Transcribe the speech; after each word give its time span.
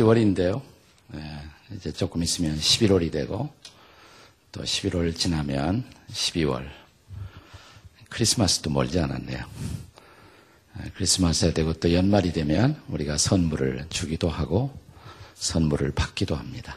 10월인데요. 0.00 0.62
이제 1.72 1.92
조금 1.92 2.22
있으면 2.22 2.58
11월이 2.58 3.12
되고 3.12 3.50
또 4.52 4.62
11월 4.62 5.14
지나면 5.14 5.84
12월 6.10 6.66
크리스마스도 8.08 8.70
멀지 8.70 8.98
않았네요. 8.98 9.44
크리스마스가 10.94 11.52
되고 11.52 11.72
또 11.74 11.92
연말이 11.92 12.32
되면 12.32 12.80
우리가 12.88 13.18
선물을 13.18 13.86
주기도 13.90 14.28
하고 14.28 14.76
선물을 15.34 15.92
받기도 15.92 16.34
합니다. 16.34 16.76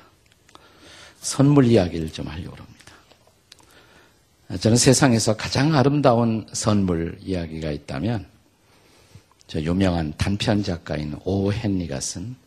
선물 1.22 1.66
이야기를 1.66 2.12
좀 2.12 2.28
하려고 2.28 2.58
합니다. 2.58 2.74
저는 4.60 4.78
세상에서 4.78 5.38
가장 5.38 5.74
아름다운 5.74 6.46
선물 6.52 7.18
이야기가 7.22 7.72
있다면 7.72 8.28
저 9.48 9.62
유명한 9.62 10.14
단편 10.18 10.64
작가인 10.64 11.18
오 11.24 11.52
헨리가 11.52 12.00
쓴 12.00 12.36
어, 12.36 12.43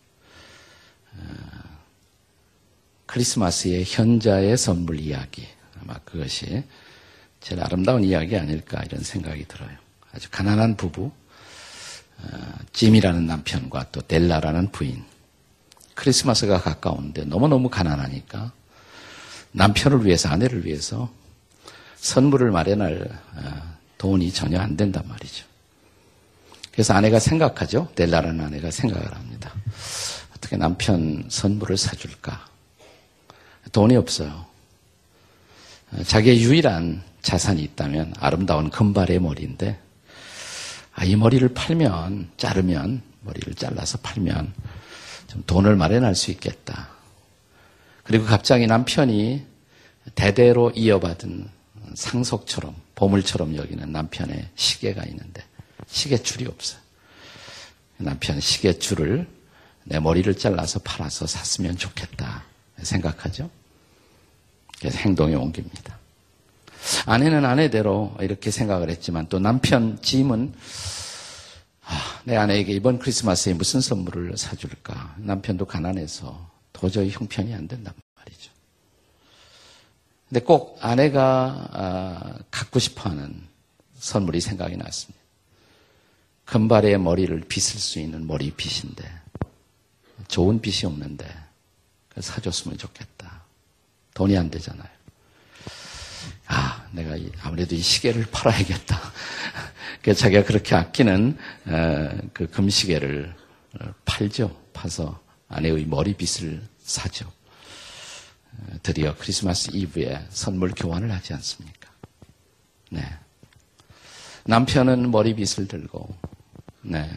크리스마스의 3.07 3.85
현자의 3.87 4.57
선물 4.57 5.01
이야기 5.01 5.47
아마 5.81 5.95
그것이 6.05 6.65
제일 7.41 7.63
아름다운 7.63 8.05
이야기 8.05 8.37
아닐까 8.37 8.83
이런 8.85 9.03
생각이 9.03 9.47
들어요. 9.47 9.71
아주 10.13 10.29
가난한 10.31 10.77
부부 10.77 11.11
어, 12.19 12.59
짐이라는 12.73 13.27
남편과 13.27 13.91
또 13.93 14.01
델라라는 14.01 14.73
부인 14.73 15.05
크리스마스가 15.95 16.61
가까운데 16.61 17.25
너무너무 17.25 17.69
가난하니까 17.69 18.53
남편을 19.53 20.05
위해서 20.05 20.29
아내를 20.29 20.67
위해서 20.67 21.11
선물을 21.97 22.51
마련할 22.51 23.09
어, 23.35 23.77
돈이 23.99 24.33
전혀 24.33 24.59
안 24.59 24.77
된단 24.77 25.07
말이죠. 25.09 25.47
그래서 26.73 26.93
아내가 26.93 27.19
생각하죠. 27.19 27.91
델라라는 27.95 28.45
아내가 28.45 28.71
생각을 28.71 29.15
합니다. 29.15 29.53
어떻게 30.37 30.57
남편 30.57 31.25
선물을 31.29 31.77
사줄까? 31.79 32.47
돈이 33.73 33.97
없어요. 33.97 34.45
자기의 36.07 36.43
유일한 36.43 37.03
자산이 37.23 37.63
있다면 37.63 38.15
아름다운 38.19 38.71
금발의 38.71 39.19
머리인데, 39.21 39.81
아, 40.95 41.05
이 41.05 41.17
머리를 41.17 41.49
팔면, 41.55 42.31
자르면, 42.37 43.03
머리를 43.23 43.55
잘라서 43.55 43.99
팔면 43.99 44.53
좀 45.27 45.43
돈을 45.47 45.75
마련할 45.75 46.15
수 46.15 46.31
있겠다. 46.31 46.89
그리고 48.05 48.27
갑자기 48.27 48.67
남편이 48.67 49.45
대대로 50.15 50.71
이어받은 50.71 51.49
상속처럼, 51.95 52.75
보물처럼 52.95 53.57
여기는 53.57 53.91
남편의 53.91 54.51
시계가 54.55 55.03
있는데, 55.05 55.43
시계줄이 55.87 56.47
없어요. 56.47 56.81
남편 57.99 58.39
시계줄을 58.39 59.36
내 59.89 60.01
머리를 60.01 60.35
잘라서 60.37 60.81
팔아서 60.81 61.27
샀으면 61.27 61.77
좋겠다 61.77 62.45
생각하죠. 62.83 63.49
그래서 64.79 64.99
행동에 64.99 65.35
옮깁니다. 65.35 65.99
아내는 67.07 67.45
아내대로 67.45 68.15
이렇게 68.21 68.51
생각을 68.51 68.91
했지만 68.91 69.29
또 69.29 69.39
남편 69.39 70.01
짐은 70.03 70.55
아, 71.85 72.21
내 72.25 72.37
아내에게 72.37 72.73
이번 72.73 72.99
크리스마스에 72.99 73.55
무슨 73.55 73.81
선물을 73.81 74.37
사줄까? 74.37 75.15
남편도 75.19 75.67
가난해서 75.67 76.51
도저히 76.73 77.11
형편이 77.11 77.55
안 77.55 77.69
된단 77.69 77.95
말이죠. 78.17 78.51
근데 80.29 80.41
꼭 80.41 80.79
아내가 80.81 81.69
아, 81.73 82.39
갖고 82.51 82.81
싶어하는 82.81 83.41
선물이 83.95 84.41
생각이 84.41 84.77
났습니다. 84.77 85.25
금발의 86.45 86.99
머리를 86.99 87.39
빗을 87.41 87.81
수 87.81 88.01
있는 88.01 88.27
머리빗인데 88.27 89.26
좋은 90.29 90.61
빗이 90.61 90.87
없는데 90.91 91.27
사줬으면 92.19 92.79
좋겠다. 92.79 93.43
돈이 94.15 94.37
안 94.37 94.51
되잖아요. 94.51 94.89
아, 96.47 96.89
내가 96.93 97.17
아무래도 97.43 97.75
이 97.75 97.81
시계를 97.81 98.27
팔아야겠다. 98.33 99.01
그래서 100.01 100.21
자기가 100.21 100.45
그렇게 100.45 100.75
아끼는 100.75 101.37
어, 101.67 102.19
그 102.33 102.49
금시계를 102.49 103.35
어, 103.81 103.95
팔죠. 104.05 104.57
파서 104.73 105.21
아내의 105.49 105.87
머리빗을 105.87 106.63
사죠. 106.79 107.31
어, 108.53 108.67
드디어 108.83 109.15
크리스마스 109.17 109.71
이브에 109.73 110.27
선물 110.31 110.73
교환을 110.75 111.11
하지 111.13 111.35
않습니까? 111.35 111.91
네. 112.91 113.03
남편은 114.45 115.11
머리빗을 115.11 115.67
들고 115.67 116.17
네. 116.83 117.11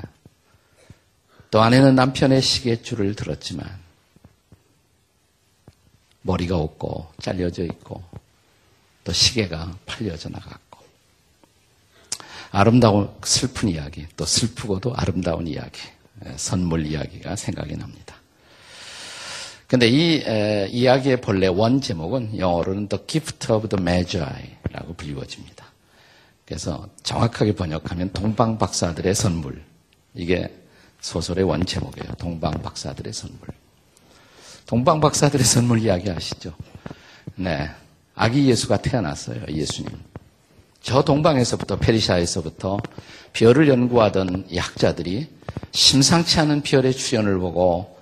또 1.51 1.61
아내는 1.61 1.95
남편의 1.95 2.41
시계줄을 2.41 3.15
들었지만 3.15 3.67
머리가 6.21 6.57
없고 6.57 7.11
잘려져 7.21 7.63
있고 7.63 8.03
또 9.03 9.11
시계가 9.11 9.77
팔려져 9.85 10.29
나갔고 10.29 10.79
아름다운 12.51 13.09
슬픈 13.23 13.69
이야기 13.69 14.05
또 14.15 14.25
슬프고도 14.25 14.93
아름다운 14.95 15.47
이야기 15.47 15.79
예, 16.25 16.33
선물 16.35 16.85
이야기가 16.85 17.35
생각이 17.35 17.75
납니다. 17.77 18.15
근데 19.67 19.87
이 19.87 20.23
에, 20.25 20.67
이야기의 20.67 21.21
본래 21.21 21.47
원 21.47 21.79
제목은 21.79 22.37
영어로는 22.37 22.89
The 22.89 23.05
Gift 23.05 23.51
of 23.51 23.69
the 23.69 23.81
Magi라고 23.81 24.95
불리워집니다. 24.97 25.65
그래서 26.45 26.89
정확하게 27.03 27.53
번역하면 27.53 28.11
동방 28.11 28.57
박사들의 28.57 29.13
선물. 29.13 29.63
이게 30.15 30.51
소설의 31.01 31.43
원제목이에요. 31.43 32.13
동방 32.17 32.61
박사들의 32.61 33.13
선물. 33.13 33.39
동방 34.65 34.99
박사들의 34.99 35.45
선물 35.45 35.79
이야기 35.79 36.09
아시죠? 36.09 36.53
네. 37.35 37.69
아기 38.15 38.47
예수가 38.47 38.77
태어났어요. 38.77 39.45
예수님. 39.49 39.89
저 40.81 41.01
동방에서부터 41.03 41.77
페리샤에서부터 41.77 42.79
별을 43.33 43.67
연구하던 43.67 44.47
약자들이 44.53 45.27
심상치 45.71 46.39
않은 46.39 46.61
별의 46.61 46.93
출현을 46.93 47.37
보고 47.39 47.97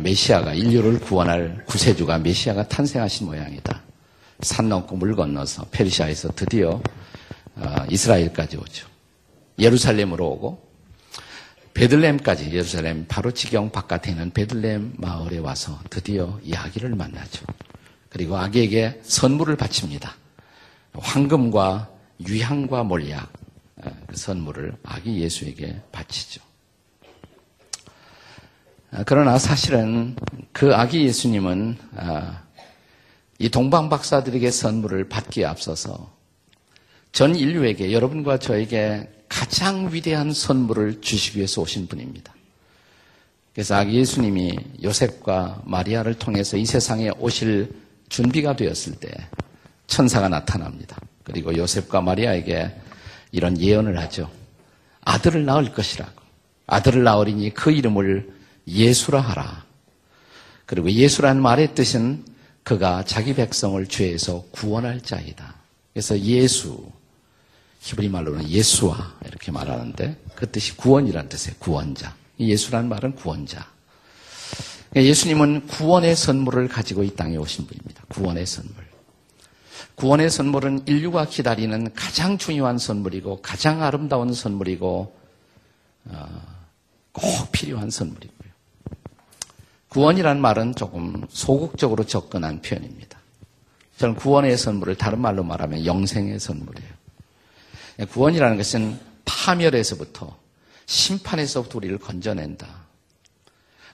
메시아가 0.00 0.54
인류를 0.54 1.00
구원할 1.00 1.64
구세주가 1.66 2.18
메시아가 2.18 2.66
탄생하신 2.68 3.26
모양이다. 3.26 3.82
산 4.40 4.68
넘고 4.68 4.96
물 4.96 5.14
건너서 5.14 5.64
페리샤에서 5.70 6.30
드디어 6.34 6.80
어, 7.56 7.74
이스라엘까지 7.88 8.58
오죠. 8.58 8.86
예루살렘으로 9.58 10.26
오고 10.28 10.65
베들렘까지 11.76 12.52
예루살렘 12.52 13.04
바로 13.06 13.30
지경 13.30 13.70
바깥에 13.70 14.10
있는 14.10 14.30
베들렘 14.30 14.94
마을에 14.96 15.36
와서 15.36 15.78
드디어 15.90 16.40
이 16.42 16.54
아기를 16.54 16.94
만나죠. 16.94 17.44
그리고 18.08 18.38
아기에게 18.38 19.00
선물을 19.02 19.56
바칩니다. 19.56 20.14
황금과 20.94 21.90
유향과 22.26 22.84
몰약 22.84 23.30
어, 23.84 23.90
그 24.06 24.16
선물을 24.16 24.74
아기 24.84 25.20
예수에게 25.20 25.82
바치죠. 25.92 26.40
어, 28.92 29.02
그러나 29.04 29.38
사실은 29.38 30.16
그 30.52 30.74
아기 30.74 31.04
예수님은 31.04 31.76
이 33.38 33.50
동방 33.50 33.90
박사들에게 33.90 34.50
선물을 34.50 35.10
받기에 35.10 35.44
앞서서 35.44 36.10
전 37.12 37.36
인류에게 37.36 37.92
여러분과 37.92 38.38
저에게 38.38 39.10
가장 39.28 39.92
위대한 39.92 40.32
선물을 40.32 41.00
주시기 41.00 41.38
위해서 41.38 41.62
오신 41.62 41.88
분입니다. 41.88 42.34
그래서 43.52 43.74
아기 43.74 43.96
예수님이 43.96 44.58
요셉과 44.82 45.62
마리아를 45.64 46.14
통해서 46.18 46.56
이 46.56 46.66
세상에 46.66 47.10
오실 47.18 47.74
준비가 48.08 48.54
되었을 48.54 48.96
때 48.96 49.08
천사가 49.86 50.28
나타납니다. 50.28 50.98
그리고 51.24 51.56
요셉과 51.56 52.02
마리아에게 52.02 52.74
이런 53.32 53.58
예언을 53.58 53.98
하죠. 53.98 54.30
아들을 55.02 55.44
낳을 55.44 55.72
것이라고. 55.72 56.22
아들을 56.66 57.02
낳으리니 57.02 57.54
그 57.54 57.70
이름을 57.70 58.30
예수라 58.66 59.20
하라. 59.20 59.64
그리고 60.66 60.90
예수란 60.90 61.40
말의 61.40 61.74
뜻은 61.74 62.24
그가 62.64 63.04
자기 63.04 63.34
백성을 63.34 63.86
죄에서 63.86 64.44
구원할 64.50 65.00
자이다. 65.00 65.54
그래서 65.92 66.18
예수, 66.18 66.90
히브리 67.86 68.08
말로는 68.08 68.48
예수와 68.48 69.14
이렇게 69.26 69.52
말하는데 69.52 70.20
그 70.34 70.50
뜻이 70.50 70.76
구원이라는 70.76 71.28
뜻이에요. 71.28 71.56
구원자. 71.60 72.16
예수라는 72.40 72.88
말은 72.88 73.14
구원자. 73.14 73.64
그러니까 74.90 75.08
예수님은 75.08 75.68
구원의 75.68 76.16
선물을 76.16 76.66
가지고 76.66 77.04
이 77.04 77.14
땅에 77.14 77.36
오신 77.36 77.68
분입니다. 77.68 78.02
구원의 78.08 78.44
선물. 78.44 78.74
구원의 79.94 80.30
선물은 80.30 80.82
인류가 80.86 81.26
기다리는 81.26 81.94
가장 81.94 82.38
중요한 82.38 82.76
선물이고 82.76 83.40
가장 83.40 83.84
아름다운 83.84 84.34
선물이고 84.34 85.16
어, 86.06 86.42
꼭 87.12 87.52
필요한 87.52 87.90
선물이고요. 87.90 88.50
구원이라는 89.90 90.42
말은 90.42 90.74
조금 90.74 91.24
소극적으로 91.28 92.02
접근한 92.02 92.62
표현입니다. 92.62 93.16
저는 93.98 94.16
구원의 94.16 94.58
선물을 94.58 94.96
다른 94.96 95.20
말로 95.20 95.44
말하면 95.44 95.86
영생의 95.86 96.40
선물이에요. 96.40 96.95
구원이라는 98.04 98.56
것은 98.56 98.98
파멸에서부터 99.24 100.36
심판에서부터 100.86 101.78
우리를 101.78 101.98
건져낸다. 101.98 102.86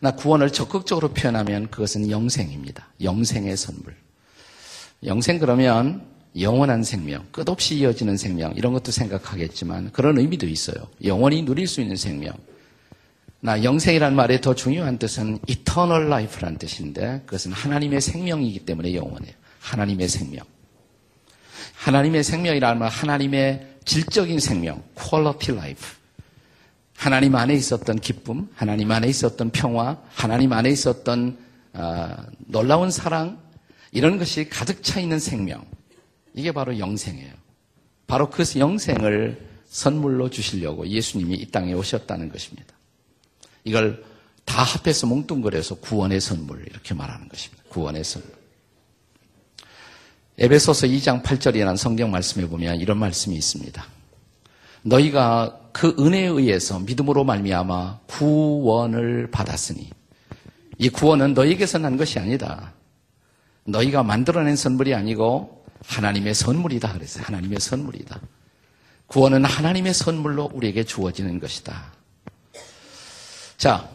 나 0.01 0.11
구원을 0.17 0.51
적극적으로 0.53 1.13
표현하면 1.13 1.71
그것은 1.71 2.11
영생입니다. 2.11 2.89
영생의 3.03 3.57
선물. 3.57 3.95
영생 5.05 5.39
그러면 5.39 6.05
영원한 6.39 6.83
생명, 6.83 7.27
끝없이 7.31 7.77
이어지는 7.77 8.17
생명, 8.17 8.53
이런 8.57 8.73
것도 8.73 8.91
생각하겠지만 8.91 9.93
그런 9.93 10.19
의미도 10.19 10.47
있어요. 10.47 10.89
영원히 11.05 11.43
누릴 11.43 11.67
수 11.67 11.81
있는 11.81 11.97
생명. 11.97 12.33
나 13.41 13.63
영생이라는 13.63 14.17
말의 14.17 14.41
더 14.41 14.55
중요한 14.55 14.99
뜻은 14.99 15.39
eternal 15.49 16.07
life라는 16.07 16.59
뜻인데 16.59 17.23
그것은 17.27 17.53
하나님의 17.53 18.01
생명이기 18.01 18.61
때문에 18.61 18.95
영원해요. 18.95 19.35
하나님의 19.61 20.09
생명. 20.09 20.45
하나님의 21.75 22.23
생명이라는 22.23 22.79
말 22.79 22.89
하나님의 22.89 23.72
질적인 23.85 24.41
생명, 24.41 24.83
quality 24.95 25.59
life. 25.59 26.03
하나님 26.97 27.35
안에 27.35 27.55
있었던 27.55 27.99
기쁨, 27.99 28.49
하나님 28.55 28.91
안에 28.91 29.09
있었던 29.09 29.51
평화, 29.51 29.99
하나님 30.15 30.53
안에 30.53 30.71
있었던 30.71 31.39
어, 31.75 32.17
놀라운 32.47 32.91
사랑 32.91 33.41
이런 33.91 34.19
것이 34.19 34.49
가득 34.49 34.83
차 34.83 35.01
있는 35.01 35.19
생명. 35.19 35.65
이게 36.35 36.53
바로 36.53 36.79
영생이에요. 36.79 37.33
바로 38.07 38.31
그 38.31 38.45
영생을 38.57 39.49
선물로 39.67 40.31
주시려고 40.31 40.87
예수님이 40.87 41.37
이 41.37 41.51
땅에 41.51 41.73
오셨다는 41.73 42.31
것입니다. 42.31 42.75
이걸 43.65 44.05
다 44.45 44.63
합해서 44.63 45.07
뭉뚱그려서 45.07 45.77
구원의 45.77 46.21
선물 46.21 46.67
이렇게 46.69 46.95
말하는 46.95 47.29
것입니다. 47.29 47.65
구원의 47.69 48.05
선물. 48.05 48.42
에베소서 50.39 50.87
2장 50.87 51.23
8절이라는 51.23 51.77
성경 51.77 52.11
말씀에 52.11 52.47
보면 52.47 52.81
이런 52.81 52.97
말씀이 52.99 53.37
있습니다. 53.37 53.85
너희가 54.83 55.61
그 55.73 55.95
은혜에 55.99 56.27
의해서 56.27 56.79
믿음으로 56.79 57.25
말미암아 57.25 58.01
구원을 58.07 59.31
받았으니 59.31 59.91
이 60.79 60.89
구원은 60.89 61.35
너희에게서 61.35 61.79
난 61.79 61.99
것이 61.99 62.19
아니다. 62.19 62.73
너희가 63.65 64.03
만들어낸 64.03 64.57
선물이 64.57 64.95
아니고 64.95 65.67
하나님의 65.85 66.35
선물이다 66.35 66.95
그랬어요. 66.95 67.25
하나님의 67.25 67.61
선물이다. 67.61 68.21
구원은 69.09 69.45
하나님의 69.45 69.93
선물로 69.93 70.51
우리에게 70.55 70.85
주어지는 70.85 71.41
것이다. 71.41 71.93
자, 73.59 73.89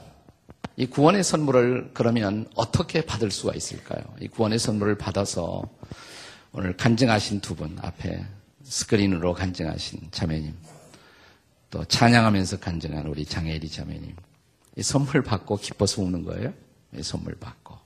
이 0.76 0.86
구원의 0.86 1.24
선물을 1.24 1.92
그러면 1.96 2.48
어떻게 2.54 3.02
받을 3.02 3.32
수가 3.32 3.56
있을까요? 3.56 4.04
이 4.22 4.28
구원의 4.28 4.60
선물을 4.60 5.00
받아서 5.00 5.64
오늘 6.52 6.76
간증하신 6.76 7.42
두 7.42 7.56
분 7.56 7.78
앞에 7.82 8.26
스크린으로 8.64 9.34
간증하신 9.34 10.10
자매님 10.12 10.54
또 11.70 11.84
찬양하면서 11.86 12.60
간증한 12.60 13.08
우리 13.08 13.26
장혜리 13.26 13.70
자매님. 13.70 14.16
이 14.78 14.84
선물 14.84 15.22
받고 15.22 15.58
기뻐서 15.58 16.02
우는 16.02 16.24
거예요. 16.24 16.54
이 16.96 17.04
선물 17.04 17.36
받고. 17.36 17.78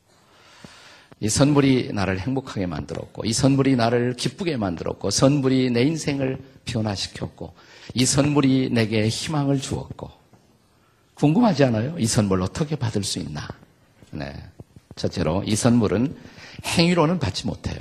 이 1.19 1.29
선물이 1.29 1.91
나를 1.93 2.19
행복하게 2.19 2.65
만들었고, 2.65 3.25
이 3.25 3.33
선물이 3.33 3.75
나를 3.75 4.15
기쁘게 4.15 4.57
만들었고, 4.57 5.09
선물이 5.11 5.69
내 5.71 5.83
인생을 5.83 6.43
변화시켰고, 6.65 7.53
이 7.93 8.05
선물이 8.05 8.69
내게 8.71 9.07
희망을 9.07 9.61
주었고, 9.61 10.09
궁금하지 11.15 11.63
않아요? 11.65 11.95
이 11.99 12.07
선물 12.07 12.41
어떻게 12.41 12.75
받을 12.75 13.03
수 13.03 13.19
있나? 13.19 13.47
네. 14.11 14.33
첫째로, 14.95 15.43
이 15.45 15.55
선물은 15.55 16.15
행위로는 16.65 17.19
받지 17.19 17.45
못해요. 17.45 17.77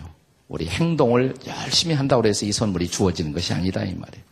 우리 0.50 0.66
행동을 0.66 1.36
열심히 1.46 1.94
한다고 1.94 2.26
해서 2.26 2.44
이 2.44 2.50
선물이 2.50 2.88
주어지는 2.88 3.32
것이 3.32 3.54
아니다, 3.54 3.84
이 3.84 3.94
말이에요. 3.94 4.24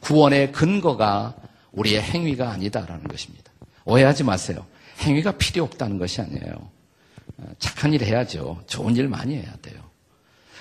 구원의 0.00 0.52
근거가 0.52 1.34
우리의 1.72 2.02
행위가 2.02 2.50
아니다라는 2.50 3.04
것입니다. 3.04 3.50
오해하지 3.86 4.22
마세요. 4.22 4.66
행위가 5.00 5.32
필요 5.32 5.64
없다는 5.64 5.96
것이 5.98 6.20
아니에요. 6.20 6.70
어, 7.38 7.44
착한 7.58 7.94
일 7.94 8.04
해야죠. 8.04 8.64
좋은 8.66 8.96
일 8.96 9.08
많이 9.08 9.34
해야 9.34 9.50
돼요. 9.62 9.80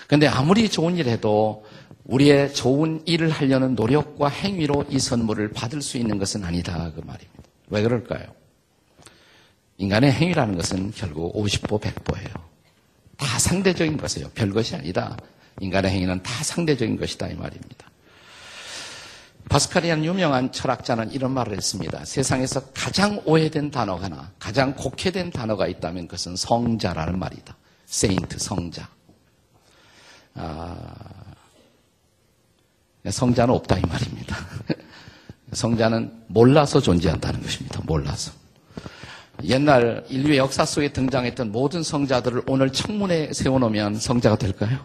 근데 0.07 0.27
아무리 0.27 0.69
좋은 0.69 0.95
일 0.95 1.09
해도 1.09 1.65
우리의 2.05 2.53
좋은 2.53 3.01
일을 3.05 3.29
하려는 3.31 3.75
노력과 3.75 4.29
행위로 4.29 4.85
이 4.89 4.97
선물을 4.97 5.51
받을 5.51 5.81
수 5.81 5.97
있는 5.97 6.19
것은 6.19 6.45
아니다. 6.45 6.93
그 6.95 7.01
말입니다. 7.01 7.43
왜 7.67 7.81
그럴까요? 7.81 8.27
인간의 9.77 10.13
행위라는 10.13 10.55
것은 10.55 10.91
결국 10.95 11.35
50보, 11.35 11.81
100보예요. 11.81 12.54
다 13.17 13.39
상대적인 13.39 13.97
것이에요. 13.97 14.29
별것이 14.29 14.75
아니다. 14.75 15.17
인간의 15.61 15.91
행위는 15.91 16.23
다 16.23 16.43
상대적인 16.43 16.97
것이다. 16.97 17.27
이 17.27 17.35
말입니다. 17.35 17.89
바스칼이라는 19.49 20.03
유명한 20.03 20.51
철학자는 20.51 21.11
이런 21.11 21.31
말을 21.31 21.55
했습니다. 21.55 22.03
세상에서 22.03 22.71
가장 22.73 23.21
오해된 23.25 23.71
단어가 23.71 24.05
하나, 24.05 24.31
가장 24.39 24.73
곡해된 24.75 25.31
단어가 25.31 25.67
있다면 25.67 26.07
그것은 26.07 26.35
성자라는 26.35 27.19
말이다. 27.19 27.55
세인트, 27.85 28.39
성자. 28.39 28.89
아, 30.33 30.75
성자는 33.07 33.53
없다 33.53 33.77
이 33.77 33.81
말입니다. 33.81 34.35
성자는 35.53 36.23
몰라서 36.27 36.81
존재한다는 36.81 37.41
것입니다. 37.41 37.79
몰라서. 37.83 38.31
옛날 39.43 40.05
인류의 40.09 40.37
역사 40.37 40.65
속에 40.65 40.91
등장했던 40.93 41.51
모든 41.51 41.83
성자들을 41.83 42.43
오늘 42.47 42.71
청문회에 42.71 43.33
세워놓으면 43.33 43.95
성자가 43.95 44.37
될까요? 44.37 44.79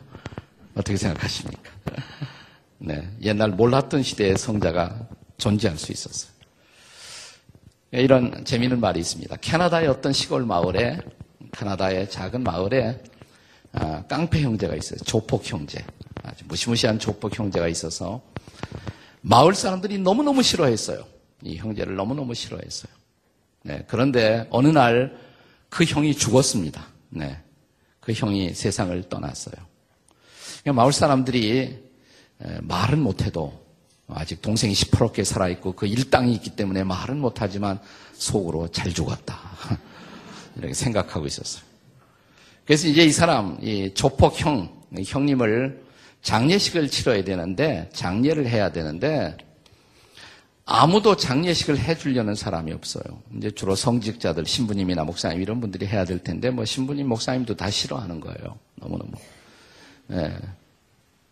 어떻게 0.74 0.96
생각하십니까? 0.96 1.70
네, 2.78 3.08
옛날 3.22 3.50
몰랐던 3.50 4.02
시대의 4.02 4.36
성자가 4.36 5.08
존재할 5.38 5.78
수 5.78 5.92
있었어요. 5.92 6.30
이런 7.92 8.44
재미있는 8.44 8.80
말이 8.80 9.00
있습니다. 9.00 9.36
캐나다의 9.36 9.88
어떤 9.88 10.12
시골 10.12 10.44
마을에, 10.44 11.00
캐나다의 11.52 12.08
작은 12.10 12.42
마을에 12.42 13.02
아, 13.72 14.02
깡패 14.06 14.42
형제가 14.42 14.74
있어요. 14.74 14.98
조폭 15.00 15.42
형제. 15.44 15.84
아주 16.22 16.44
무시무시한 16.46 16.98
조폭 16.98 17.38
형제가 17.38 17.68
있어서 17.68 18.20
마을 19.20 19.54
사람들이 19.54 19.98
너무너무 19.98 20.42
싫어했어요. 20.42 21.04
이 21.42 21.56
형제를 21.56 21.94
너무너무 21.94 22.34
싫어했어요. 22.34 22.99
네, 23.62 23.84
그런데 23.88 24.46
어느 24.50 24.68
날 24.68 25.30
그 25.70 25.84
형이 25.84 26.14
죽었습니다. 26.14 26.84
네, 27.10 27.38
그 28.00 28.12
형이 28.12 28.52
세상을 28.52 29.08
떠났어요. 29.08 29.54
마을 30.74 30.92
사람들이 30.92 31.78
말은 32.60 33.00
못해도 33.00 33.58
아직 34.08 34.42
동생이 34.42 34.74
시퍼렇게 34.74 35.24
살아있고 35.24 35.72
그 35.72 35.86
일당이 35.86 36.34
있기 36.34 36.50
때문에 36.50 36.84
말은 36.84 37.18
못하지만 37.18 37.78
속으로 38.12 38.68
잘 38.68 38.92
죽었다. 38.92 39.38
이렇게 40.56 40.74
생각하고 40.74 41.26
있었어요. 41.26 41.62
그래서 42.66 42.88
이제 42.88 43.04
이 43.04 43.12
사람, 43.12 43.56
이 43.62 43.92
조폭 43.94 44.38
형, 44.40 44.82
형님을 45.04 45.82
장례식을 46.22 46.88
치러야 46.88 47.24
되는데, 47.24 47.88
장례를 47.92 48.46
해야 48.48 48.70
되는데, 48.70 49.36
아무도 50.72 51.16
장례식을 51.16 51.78
해주려는 51.78 52.36
사람이 52.36 52.72
없어요. 52.72 53.02
이제 53.36 53.50
주로 53.50 53.74
성직자들, 53.74 54.46
신부님이나 54.46 55.02
목사님 55.02 55.42
이런 55.42 55.60
분들이 55.60 55.84
해야 55.84 56.04
될 56.04 56.22
텐데, 56.22 56.50
뭐 56.50 56.64
신부님, 56.64 57.08
목사님도 57.08 57.56
다 57.56 57.68
싫어하는 57.68 58.20
거예요. 58.20 58.56
너무너무. 58.76 59.10
네. 60.06 60.32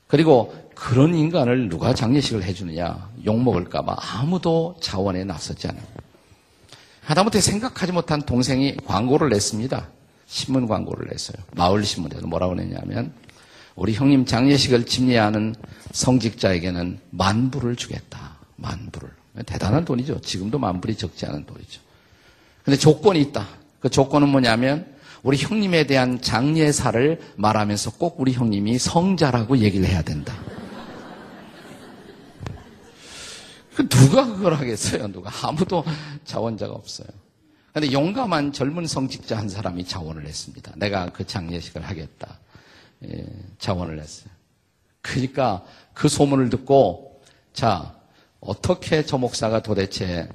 그리고 0.09 0.52
그런 0.75 1.14
인간을 1.14 1.68
누가 1.68 1.95
장례식을 1.95 2.42
해주느냐 2.42 3.11
욕먹을까봐 3.25 3.97
아무도 3.99 4.76
자원에 4.80 5.23
나섰지 5.23 5.68
않아요. 5.68 5.85
하다못해 7.02 7.40
생각하지 7.40 7.92
못한 7.92 8.23
동생이 8.23 8.76
광고를 8.87 9.28
냈습니다. 9.28 9.88
신문 10.26 10.66
광고를 10.66 11.09
냈어요. 11.11 11.37
마을 11.52 11.85
신문에서 11.85 12.26
뭐라고 12.26 12.54
냈냐면 12.54 13.12
우리 13.76 13.95
형님 13.95 14.25
장례식을 14.25 14.87
집례하는 14.87 15.54
성직자에게는 15.92 16.99
만불을 17.11 17.76
주겠다. 17.76 18.37
만불을. 18.57 19.18
대단한 19.47 19.85
돈이죠. 19.85 20.21
지금도 20.21 20.59
만불이 20.59 20.97
적지 20.97 21.26
않은 21.26 21.47
돈이죠. 21.47 21.80
근데 22.64 22.76
조건이 22.76 23.21
있다. 23.21 23.47
그 23.80 23.88
조건은 23.88 24.28
뭐냐면 24.28 24.95
우리 25.23 25.37
형님에 25.37 25.87
대한 25.87 26.21
장례사를 26.21 27.21
말하면서 27.37 27.92
꼭 27.92 28.21
우리 28.21 28.33
형님이 28.33 28.78
성자라고 28.78 29.59
얘기를 29.59 29.87
해야 29.87 30.02
된다. 30.02 30.35
그 33.75 33.88
누가 33.88 34.26
그걸 34.26 34.54
하겠어요? 34.54 35.09
누가 35.12 35.30
아무도 35.47 35.85
자원자가 36.25 36.73
없어요. 36.75 37.09
근데 37.73 37.92
용감한 37.92 38.52
젊은 38.52 38.87
성직자 38.87 39.38
한 39.38 39.49
사람이 39.49 39.85
자원을 39.85 40.26
했습니다. 40.26 40.73
내가 40.76 41.11
그 41.11 41.25
장례식을 41.25 41.83
하겠다. 41.83 42.38
예, 43.04 43.25
자원을 43.59 44.00
했어요. 44.00 44.30
그러니까 45.00 45.64
그 45.95 46.09
소문을 46.09 46.50
듣고 46.50 47.23
자 47.52 47.95
어떻게 48.40 49.04
저 49.04 49.18
목사가 49.18 49.62
도대체 49.62 50.28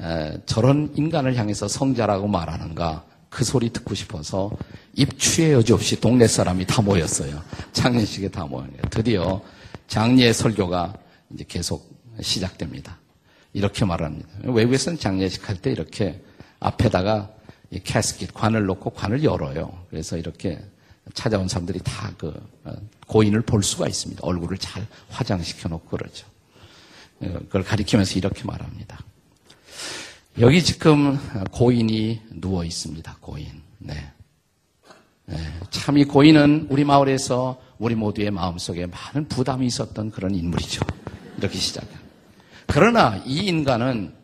에, 0.00 0.38
저런 0.46 0.92
인간을 0.96 1.36
향해서 1.36 1.68
성자라고 1.68 2.26
말하는가 2.28 3.04
그 3.28 3.44
소리 3.44 3.70
듣고 3.70 3.94
싶어서 3.94 4.50
입추의 4.94 5.52
여지 5.52 5.72
없이 5.72 6.00
동네 6.00 6.26
사람이 6.26 6.66
다 6.66 6.82
모였어요. 6.82 7.40
장례식에 7.72 8.28
다 8.30 8.44
모여요. 8.46 8.70
드디어 8.90 9.40
장례 9.86 10.32
설교가 10.32 10.94
이제 11.32 11.44
계속 11.46 11.88
시작됩니다. 12.20 12.98
이렇게 13.52 13.84
말합니다. 13.84 14.28
외국에서는 14.44 14.98
장례식 14.98 15.48
할 15.48 15.56
때 15.56 15.70
이렇게 15.70 16.20
앞에다가 16.60 17.30
이 17.70 17.78
캐스킷 17.80 18.34
관을 18.34 18.64
놓고 18.66 18.90
관을 18.90 19.22
열어요. 19.22 19.72
그래서 19.90 20.16
이렇게 20.16 20.58
찾아온 21.14 21.46
사람들이 21.48 21.80
다 21.84 22.10
그 22.18 22.32
고인을 23.06 23.42
볼 23.42 23.62
수가 23.62 23.86
있습니다. 23.88 24.20
얼굴을 24.24 24.58
잘 24.58 24.86
화장시켜 25.08 25.68
놓고 25.68 25.96
그러죠. 25.96 26.26
어, 27.20 27.32
그걸 27.46 27.62
가리키면서 27.62 28.14
이렇게 28.18 28.44
말합니다. 28.44 28.98
여기 30.38 30.62
지금 30.62 31.18
고인이 31.50 32.20
누워 32.32 32.64
있습니다. 32.64 33.16
고인. 33.20 33.46
네. 33.78 33.94
네. 35.26 35.36
참 35.70 35.96
이 35.96 36.04
고인은 36.04 36.66
우리 36.70 36.84
마을에서 36.84 37.60
우리 37.78 37.94
모두의 37.94 38.30
마음속에 38.30 38.86
많은 38.86 39.28
부담이 39.28 39.66
있었던 39.66 40.10
그런 40.10 40.34
인물이죠. 40.34 40.82
이렇게 41.38 41.58
시작해요. 41.58 41.98
그러나 42.66 43.20
이 43.26 43.38
인간은 43.46 44.14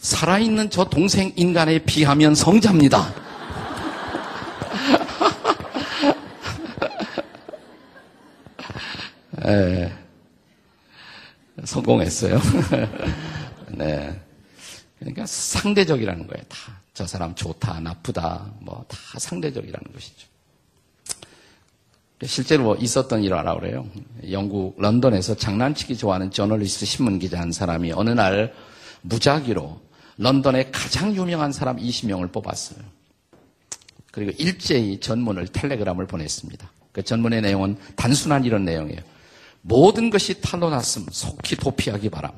살아있는 0.00 0.70
저 0.70 0.84
동생 0.84 1.32
인간에 1.36 1.78
비하면 1.80 2.34
성자입니다. 2.34 3.14
에, 9.44 9.92
성공했어요. 11.64 12.40
네. 13.72 14.20
그러니까 14.98 15.26
상대적이라는 15.26 16.26
거예요. 16.26 16.44
다. 16.48 16.80
저 16.94 17.06
사람 17.06 17.34
좋다, 17.34 17.80
나쁘다, 17.80 18.46
뭐 18.60 18.84
다 18.88 18.96
상대적이라는 19.18 19.92
것이죠. 19.92 20.26
실제로 22.24 22.74
있었던 22.76 23.22
일화라 23.22 23.56
그래요. 23.56 23.86
영국 24.30 24.80
런던에서 24.80 25.34
장난치기 25.36 25.98
좋아하는 25.98 26.30
저널리스트 26.30 26.86
신문 26.86 27.18
기자 27.18 27.38
한 27.38 27.52
사람이 27.52 27.92
어느 27.92 28.10
날 28.10 28.54
무작위로 29.02 29.78
런던의 30.16 30.72
가장 30.72 31.14
유명한 31.14 31.52
사람 31.52 31.76
20명을 31.76 32.32
뽑았어요. 32.32 32.78
그리고 34.10 34.30
일제히 34.38 34.98
전문을 34.98 35.48
텔레그램을 35.48 36.06
보냈습니다. 36.06 36.70
그 36.92 37.02
전문의 37.02 37.42
내용은 37.42 37.76
단순한 37.96 38.44
이런 38.44 38.64
내용이에요. 38.64 39.00
모든 39.66 40.10
것이 40.10 40.40
탄로 40.40 40.70
났음 40.70 41.06
속히 41.10 41.56
도피하기 41.56 42.08
바람. 42.08 42.32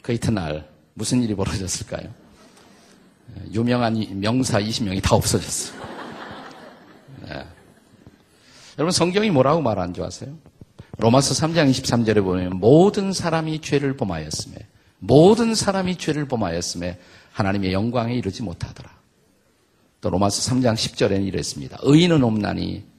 그 0.00 0.12
이튿날 0.12 0.68
무슨 0.94 1.22
일이 1.22 1.34
벌어졌을까요? 1.34 2.08
유명한 3.52 4.20
명사 4.20 4.60
20명이 4.60 5.02
다 5.02 5.16
없어졌어요. 5.16 5.80
네. 7.22 7.46
여러분 8.78 8.92
성경이 8.92 9.30
뭐라고 9.30 9.60
말하는 9.60 9.92
줄 9.92 10.04
아세요? 10.04 10.36
로마서 10.98 11.34
3장 11.34 11.68
23절에 11.70 12.22
보면 12.22 12.58
모든 12.58 13.12
사람이 13.12 13.60
죄를 13.60 13.96
범하였음에 13.96 14.54
모든 14.98 15.54
사람이 15.54 15.96
죄를 15.96 16.28
범하였음에 16.28 16.98
하나님의 17.32 17.72
영광에 17.72 18.14
이르지 18.14 18.42
못하더라. 18.42 18.90
또 20.00 20.10
로마서 20.10 20.52
3장 20.52 20.74
10절에는 20.74 21.26
이랬습니다. 21.26 21.78
의인은 21.82 22.22
없나니 22.22 22.91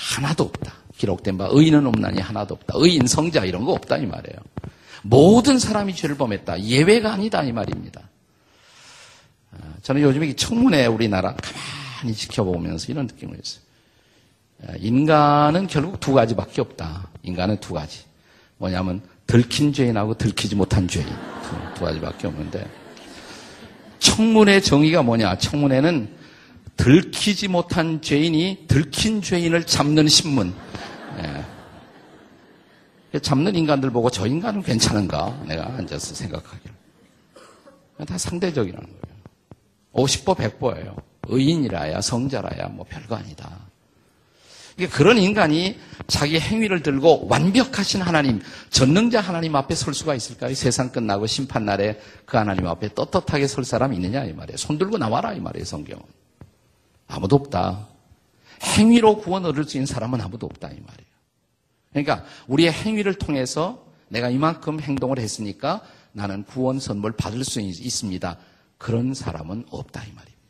하나도 0.00 0.44
없다. 0.44 0.72
기록된 0.96 1.38
바 1.38 1.48
의인은 1.50 1.86
없나니 1.86 2.20
하나도 2.20 2.54
없다. 2.54 2.74
의인 2.76 3.06
성자 3.06 3.44
이런 3.44 3.64
거 3.64 3.72
없다 3.72 3.98
이 3.98 4.06
말이에요. 4.06 4.38
모든 5.02 5.58
사람이 5.58 5.94
죄를 5.94 6.16
범했다. 6.16 6.62
예외가 6.62 7.12
아니다 7.12 7.42
이 7.42 7.52
말입니다. 7.52 8.02
아, 9.52 9.56
저는 9.82 10.02
요즘에 10.02 10.34
청문회 10.34 10.86
우리나라 10.86 11.34
가만히 11.36 12.14
지켜보면서 12.14 12.92
이런 12.92 13.06
느낌을 13.06 13.36
했어요. 13.36 13.62
아, 14.66 14.72
인간은 14.78 15.66
결국 15.66 16.00
두 16.00 16.12
가지밖에 16.12 16.60
없다. 16.60 17.08
인간은 17.22 17.58
두 17.60 17.74
가지. 17.74 18.00
뭐냐면 18.58 19.00
들킨 19.26 19.72
죄인하고 19.72 20.14
들키지 20.14 20.54
못한 20.54 20.86
죄인. 20.86 21.06
두, 21.06 21.74
두 21.78 21.84
가지밖에 21.84 22.26
없는데 22.26 22.66
청문회 23.98 24.60
정의가 24.60 25.02
뭐냐? 25.02 25.38
청문회는 25.38 26.19
들키지 26.80 27.48
못한 27.48 28.00
죄인이 28.00 28.64
들킨 28.66 29.20
죄인을 29.20 29.66
잡는 29.66 30.08
신문. 30.08 30.54
예. 33.12 33.18
잡는 33.18 33.54
인간들 33.54 33.90
보고 33.90 34.08
저 34.08 34.26
인간은 34.26 34.62
괜찮은가? 34.62 35.42
내가 35.46 35.66
앉아서 35.76 36.14
생각하기를. 36.14 36.74
다 38.06 38.16
상대적이라는 38.16 38.86
거예요. 38.86 39.16
50보 39.92 40.34
100보예요. 40.34 40.96
의인이라야 41.24 42.00
성자라야 42.00 42.68
뭐 42.68 42.86
별거 42.88 43.14
아니다. 43.14 43.58
그런 44.90 45.18
인간이 45.18 45.78
자기 46.06 46.40
행위를 46.40 46.82
들고 46.82 47.26
완벽하신 47.28 48.00
하나님, 48.00 48.40
전능자 48.70 49.20
하나님 49.20 49.54
앞에 49.54 49.74
설 49.74 49.92
수가 49.92 50.14
있을까요? 50.14 50.54
세상 50.54 50.90
끝나고 50.90 51.26
심판날에 51.26 52.00
그 52.24 52.38
하나님 52.38 52.66
앞에 52.66 52.94
떳떳하게 52.94 53.48
설 53.48 53.66
사람 53.66 53.92
있느냐 53.92 54.24
이 54.24 54.32
말이에요. 54.32 54.56
손 54.56 54.78
들고 54.78 54.96
나와라 54.96 55.34
이 55.34 55.40
말이에요 55.40 55.66
성경은. 55.66 56.19
아무도 57.10 57.36
없다. 57.36 57.88
행위로 58.62 59.18
구원 59.18 59.44
얻을 59.44 59.64
수 59.64 59.76
있는 59.76 59.86
사람은 59.86 60.20
아무도 60.20 60.46
없다 60.46 60.68
이 60.68 60.80
말이에요. 60.80 61.10
그러니까 61.92 62.24
우리의 62.46 62.72
행위를 62.72 63.14
통해서 63.14 63.84
내가 64.08 64.30
이만큼 64.30 64.80
행동을 64.80 65.18
했으니까 65.18 65.82
나는 66.12 66.44
구원 66.44 66.78
선물 66.78 67.12
받을 67.12 67.44
수 67.44 67.60
있습니다. 67.60 68.36
그런 68.78 69.14
사람은 69.14 69.66
없다 69.70 70.02
이 70.04 70.12
말입니다. 70.12 70.40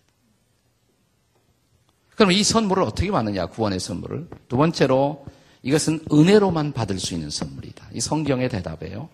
그럼 2.14 2.33
이 2.33 2.43
선물을 2.43 2.83
어떻게 2.83 3.11
받느냐? 3.11 3.47
구원의 3.47 3.81
선물을. 3.81 4.29
두 4.49 4.57
번째로 4.57 5.25
이것은 5.62 6.05
은혜로만 6.12 6.73
받을 6.73 6.99
수 6.99 7.14
있는 7.14 7.31
선물이다. 7.31 7.88
이 7.93 8.00
성경의 8.00 8.49
대답이에요. 8.50 9.09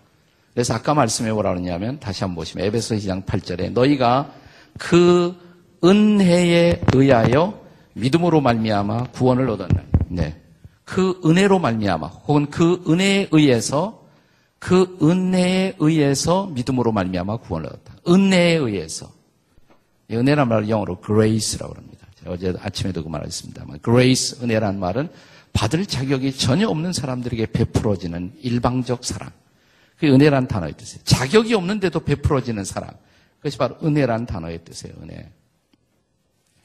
그래서 0.53 0.73
아까 0.73 0.93
말씀해 0.93 1.31
뭐라 1.31 1.51
그러냐면 1.51 1.99
다시 1.99 2.23
한번 2.23 2.37
보시면 2.37 2.65
에베소 2.67 2.95
2장 2.95 3.25
8절에 3.25 3.71
너희가 3.71 4.33
그 4.77 5.46
은혜에 5.83 6.81
의하여 6.93 7.59
믿음으로 7.93 8.41
말미암아 8.41 9.11
구원을 9.11 9.49
얻었나. 9.49 9.83
네. 10.09 10.39
그 10.83 11.19
은혜로 11.25 11.59
말미암아 11.59 12.07
혹은 12.07 12.49
그 12.49 12.83
은혜에 12.87 13.29
의해서 13.31 14.05
그 14.59 14.97
은혜에 15.01 15.75
의해서 15.79 16.47
믿음으로 16.47 16.91
말미암아 16.91 17.37
구원을 17.37 17.67
얻었다. 17.67 17.95
은혜에 18.07 18.55
의해서. 18.55 19.11
은혜란 20.09 20.47
말을 20.47 20.69
영어로 20.69 21.01
grace라고 21.05 21.75
합니다. 21.75 22.07
어제 22.25 22.53
아침에도 22.59 23.03
그 23.03 23.09
말했습니다만 23.09 23.79
grace 23.83 24.41
은혜란 24.41 24.79
말은 24.79 25.09
받을 25.53 25.85
자격이 25.85 26.37
전혀 26.37 26.67
없는 26.67 26.93
사람들에게 26.93 27.47
베풀어지는 27.47 28.33
일방적 28.41 29.03
사랑. 29.03 29.31
그 29.97 30.07
은혜란 30.07 30.47
단어의 30.47 30.73
뜻이에요. 30.77 31.03
자격이 31.03 31.53
없는데도 31.53 31.99
베풀어지는 32.01 32.63
사랑. 32.63 32.91
그것이 33.37 33.57
바로 33.57 33.75
은혜란 33.83 34.25
단어의 34.25 34.63
뜻이에요. 34.63 34.95
은혜. 35.01 35.29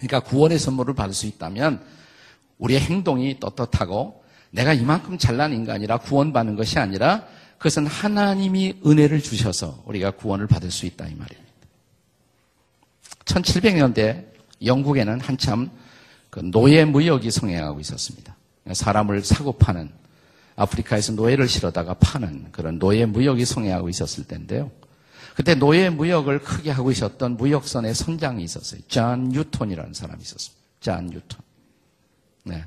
그러니까 0.02 0.28
구원의 0.28 0.58
선물을 0.58 0.94
받을 0.94 1.14
수 1.14 1.26
있다면 1.26 1.80
우리의 2.58 2.80
행동이 2.80 3.38
떳떳하고 3.38 4.24
내가 4.50 4.72
이만큼 4.72 5.16
잘난 5.16 5.52
인간이라 5.52 5.98
구원받는 5.98 6.56
것이 6.56 6.78
아니라 6.78 7.24
그것은 7.58 7.86
하나님이 7.86 8.80
은혜를 8.84 9.22
주셔서 9.22 9.82
우리가 9.86 10.12
구원을 10.12 10.48
받을 10.48 10.70
수 10.70 10.86
있다 10.86 11.06
이 11.06 11.14
말입니다. 11.14 11.52
1700년대 13.24 14.24
영국에는 14.64 15.20
한참 15.20 15.70
그 16.30 16.40
노예 16.40 16.84
무역이 16.84 17.30
성행하고 17.30 17.78
있었습니다. 17.80 18.36
사람을 18.72 19.22
사고 19.22 19.52
파는 19.52 19.90
아프리카에서 20.56 21.12
노예를 21.12 21.48
실어다가 21.48 21.94
파는 21.94 22.48
그런 22.50 22.78
노예 22.78 23.06
무역이 23.06 23.44
성행하고 23.44 23.88
있었을 23.88 24.24
때인데요. 24.24 24.70
그때 25.34 25.54
노예 25.54 25.88
무역을 25.88 26.40
크게 26.40 26.70
하고 26.70 26.90
있었던 26.90 27.36
무역선의 27.36 27.94
선장이 27.94 28.42
있었어요. 28.44 28.80
잔 28.88 29.28
뉴턴이라는 29.30 29.94
사람이 29.94 30.22
있었습니다. 30.22 30.62
잔 30.80 31.06
뉴턴. 31.06 31.40
네. 32.44 32.64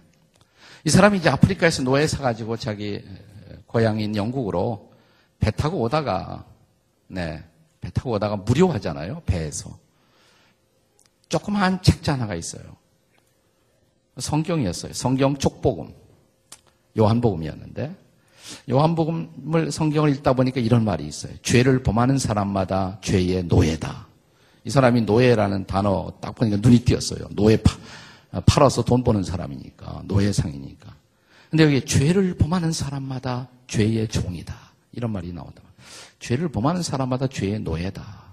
이 0.84 0.90
사람이 0.90 1.20
이제 1.20 1.30
아프리카에서 1.30 1.84
노예 1.84 2.08
사가지고 2.08 2.58
자기 2.58 3.04
고향인 3.68 4.16
영국으로 4.16 4.92
배 5.40 5.52
타고 5.52 5.82
오다가, 5.82 6.46
네. 7.08 7.44
배 7.82 7.90
타고 7.92 8.12
오다가 8.12 8.36
무료하잖아요. 8.36 9.22
배에서. 9.26 9.78
조그마한 11.30 11.82
책자 11.82 12.14
하나가 12.14 12.36
있어요. 12.36 12.64
성경이었어요. 14.18 14.94
성경 14.94 15.38
족복음. 15.38 15.94
요한복음이었는데 16.98 18.05
요한복음을 18.70 19.72
성경을 19.72 20.10
읽다 20.16 20.34
보니까 20.34 20.60
이런 20.60 20.84
말이 20.84 21.06
있어요. 21.06 21.34
죄를 21.42 21.84
범하는 21.84 22.18
사람마다 22.18 23.00
죄의 23.02 23.44
노예다. 23.46 24.08
이 24.64 24.70
사람이 24.70 25.02
노예라는 25.02 25.68
단어 25.68 26.12
딱 26.20 26.36
보니까 26.36 26.58
눈이 26.58 26.80
띄었어요. 26.80 27.28
노예 27.32 27.58
파, 27.58 27.78
팔아서 28.46 28.84
돈 28.84 29.04
버는 29.04 29.24
사람이니까 29.24 30.04
노예상이니까. 30.06 30.94
근데 31.50 31.64
여기 31.64 31.86
죄를 31.86 32.36
범하는 32.36 32.72
사람마다 32.72 33.48
죄의 33.68 34.08
종이다. 34.08 34.56
이런 34.94 35.12
말이 35.12 35.32
나온다. 35.32 35.62
죄를 36.20 36.50
범하는 36.50 36.82
사람마다 36.82 37.28
죄의 37.28 37.60
노예다. 37.60 38.26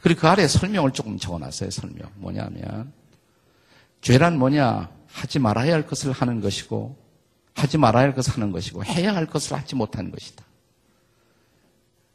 그리고 0.00 0.22
그 0.22 0.28
아래 0.28 0.48
설명을 0.48 0.92
조금 0.92 1.18
적어놨어요. 1.18 1.70
설명 1.70 2.08
뭐냐면 2.16 2.92
죄란 4.00 4.38
뭐냐 4.38 4.88
하지 5.06 5.38
말아야 5.38 5.74
할 5.74 5.86
것을 5.86 6.12
하는 6.12 6.40
것이고 6.40 6.96
하지 7.54 7.78
말아야 7.78 8.04
할 8.04 8.14
것을 8.14 8.34
하는 8.34 8.50
것이고 8.52 8.84
해야 8.84 9.14
할 9.14 9.26
것을 9.26 9.56
하지 9.56 9.74
못하는 9.74 10.10
것이다. 10.10 10.44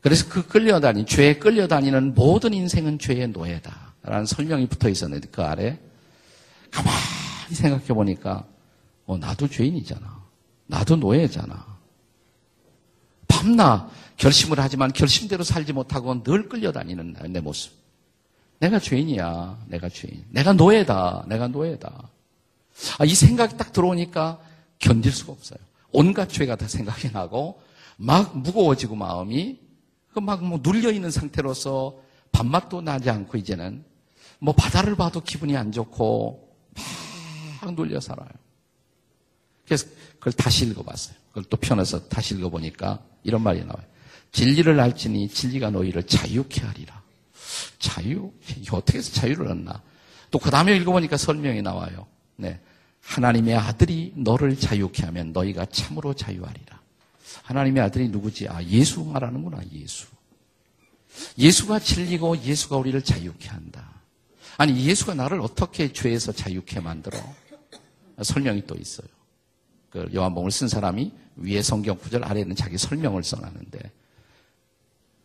그래서 0.01 0.29
그 0.29 0.47
끌려다니, 0.47 1.05
죄에 1.05 1.37
끌려다니는 1.37 2.13
모든 2.13 2.53
인생은 2.53 2.99
죄의 2.99 3.29
노예다. 3.29 3.93
라는 4.03 4.25
설명이 4.25 4.67
붙어 4.67 4.87
있었는데 4.87 5.27
그 5.31 5.43
아래 5.43 5.77
가만히 6.71 7.53
생각해 7.53 7.87
보니까 7.87 8.45
어, 9.05 9.17
나도 9.17 9.49
죄인이잖아. 9.49 10.23
나도 10.67 10.95
노예잖아. 10.95 11.65
밤낮 13.27 13.89
결심을 14.15 14.59
하지만 14.59 14.93
결심대로 14.93 15.43
살지 15.43 15.73
못하고 15.73 16.23
늘 16.23 16.47
끌려다니는 16.47 17.15
내 17.29 17.39
모습. 17.39 17.73
내가 18.59 18.79
죄인이야. 18.79 19.65
내가 19.67 19.89
죄인. 19.89 20.23
내가 20.29 20.53
노예다. 20.53 21.25
내가 21.27 21.47
노예다. 21.47 22.09
아, 22.99 23.05
이 23.05 23.13
생각이 23.13 23.57
딱 23.57 23.71
들어오니까 23.73 24.39
견딜 24.79 25.11
수가 25.11 25.33
없어요. 25.33 25.59
온갖 25.91 26.29
죄가 26.29 26.55
다 26.55 26.67
생각이 26.67 27.11
나고 27.11 27.61
막 27.97 28.37
무거워지고 28.37 28.95
마음이 28.95 29.59
막 30.15 30.41
뭐 30.41 30.59
눌려 30.63 30.91
있는 30.91 31.11
상태로서 31.11 31.99
밥맛도 32.31 32.81
나지 32.81 33.09
않고 33.09 33.37
이제는 33.37 33.83
뭐 34.39 34.53
바다를 34.53 34.95
봐도 34.95 35.21
기분이 35.21 35.55
안 35.55 35.71
좋고 35.71 36.55
막 37.61 37.73
눌려 37.75 37.99
살아요. 37.99 38.29
그래서 39.65 39.87
그걸 40.19 40.33
다시 40.33 40.65
읽어봤어요. 40.65 41.15
그걸 41.29 41.43
또 41.45 41.57
펴내서 41.57 42.07
다시 42.07 42.35
읽어보니까 42.35 43.03
이런 43.23 43.43
말이 43.43 43.59
나와요. 43.59 43.85
진리를 44.31 44.79
알지니 44.79 45.29
진리가 45.29 45.69
너희를 45.71 46.03
자유케 46.03 46.61
하리라. 46.61 47.01
자유? 47.79 48.31
어떻게 48.71 48.97
해서 48.97 49.11
자유를 49.13 49.47
얻나? 49.47 49.81
또 50.31 50.39
그 50.39 50.51
다음에 50.51 50.75
읽어보니까 50.77 51.17
설명이 51.17 51.61
나와요. 51.61 52.07
네. 52.35 52.59
하나님의 53.07 53.55
아들이 53.55 54.11
너를 54.15 54.59
자유케 54.59 55.05
하면 55.05 55.31
너희가 55.31 55.65
참으로 55.67 56.13
자유하리라. 56.13 56.81
하나님의 57.43 57.81
아들이 57.81 58.09
누구지? 58.09 58.49
아, 58.49 58.61
예수 58.63 59.03
말하는구나, 59.05 59.61
예수. 59.71 60.07
예수가 61.37 61.79
진리고 61.79 62.37
예수가 62.37 62.75
우리를 62.75 63.01
자유케 63.01 63.47
한다. 63.47 64.01
아니, 64.57 64.85
예수가 64.85 65.13
나를 65.13 65.39
어떻게 65.39 65.93
죄에서 65.93 66.33
자유케 66.33 66.81
만들어? 66.81 67.17
설명이 68.21 68.67
또 68.67 68.75
있어요. 68.75 69.07
그 69.89 70.09
요한복음을 70.13 70.51
쓴 70.51 70.67
사람이 70.67 71.11
위에 71.37 71.61
성경 71.61 71.97
구절 71.97 72.25
아래에는 72.25 72.55
자기 72.57 72.77
설명을 72.77 73.23
써놨는데 73.23 73.89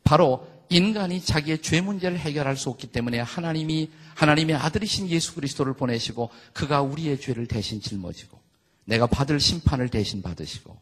바로 0.04 0.46
인간이 0.72 1.20
자기의 1.20 1.60
죄 1.62 1.80
문제를 1.80 2.18
해결할 2.18 2.56
수 2.56 2.70
없기 2.70 2.88
때문에 2.88 3.20
하나님이 3.20 3.90
하나님의 4.14 4.56
아들이신 4.56 5.08
예수 5.08 5.34
그리스도를 5.34 5.74
보내시고 5.74 6.30
그가 6.52 6.82
우리의 6.82 7.20
죄를 7.20 7.46
대신 7.46 7.80
짊어지고 7.80 8.40
내가 8.84 9.06
받을 9.06 9.38
심판을 9.38 9.88
대신 9.88 10.22
받으시고 10.22 10.76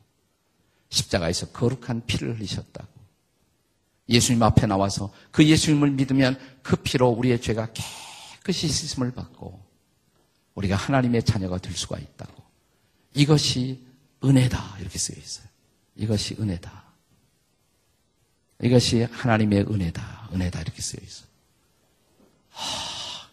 십자가에서 0.91 1.49
거룩한 1.49 2.07
피를 2.07 2.37
흘리셨다고. 2.37 2.89
예수님 4.09 4.43
앞에 4.43 4.67
나와서 4.67 5.13
그 5.31 5.47
예수님을 5.47 5.91
믿으면 5.93 6.39
그 6.63 6.77
피로 6.77 7.09
우리의 7.11 7.41
죄가 7.41 7.69
깨끗이 7.73 8.69
씻음을 8.69 9.13
받고 9.13 9.61
우리가 10.55 10.75
하나님의 10.77 11.23
자녀가 11.23 11.59
될 11.59 11.75
수가 11.75 11.99
있다고. 11.99 12.43
이것이 13.15 13.87
은혜다. 14.25 14.79
이렇게 14.81 14.99
쓰여 14.99 15.17
있어요. 15.17 15.47
이것이 15.97 16.37
은혜다. 16.41 16.80
이것이 18.63 19.07
하나님의 19.11 19.67
은혜다. 19.71 20.31
은혜다. 20.35 20.61
이렇게 20.61 20.83
쓰여 20.83 21.01
있어요. 21.03 21.27
하, 22.51 23.29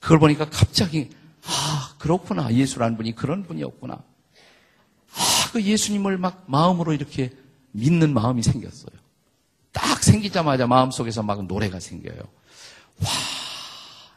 그걸 0.00 0.18
보니까 0.18 0.48
갑자기, 0.48 1.10
아, 1.44 1.94
그렇구나. 1.98 2.52
예수라는 2.52 2.96
분이 2.96 3.14
그런 3.14 3.42
분이었구나. 3.44 3.94
아, 3.94 5.50
그 5.52 5.62
예수님을 5.62 6.18
막 6.18 6.44
마음으로 6.46 6.92
이렇게 6.92 7.32
믿는 7.72 8.14
마음이 8.14 8.42
생겼어요. 8.42 8.96
딱 9.72 10.02
생기자마자 10.02 10.66
마음속에서 10.66 11.22
막 11.22 11.44
노래가 11.46 11.80
생겨요. 11.80 12.20
와, 13.00 13.10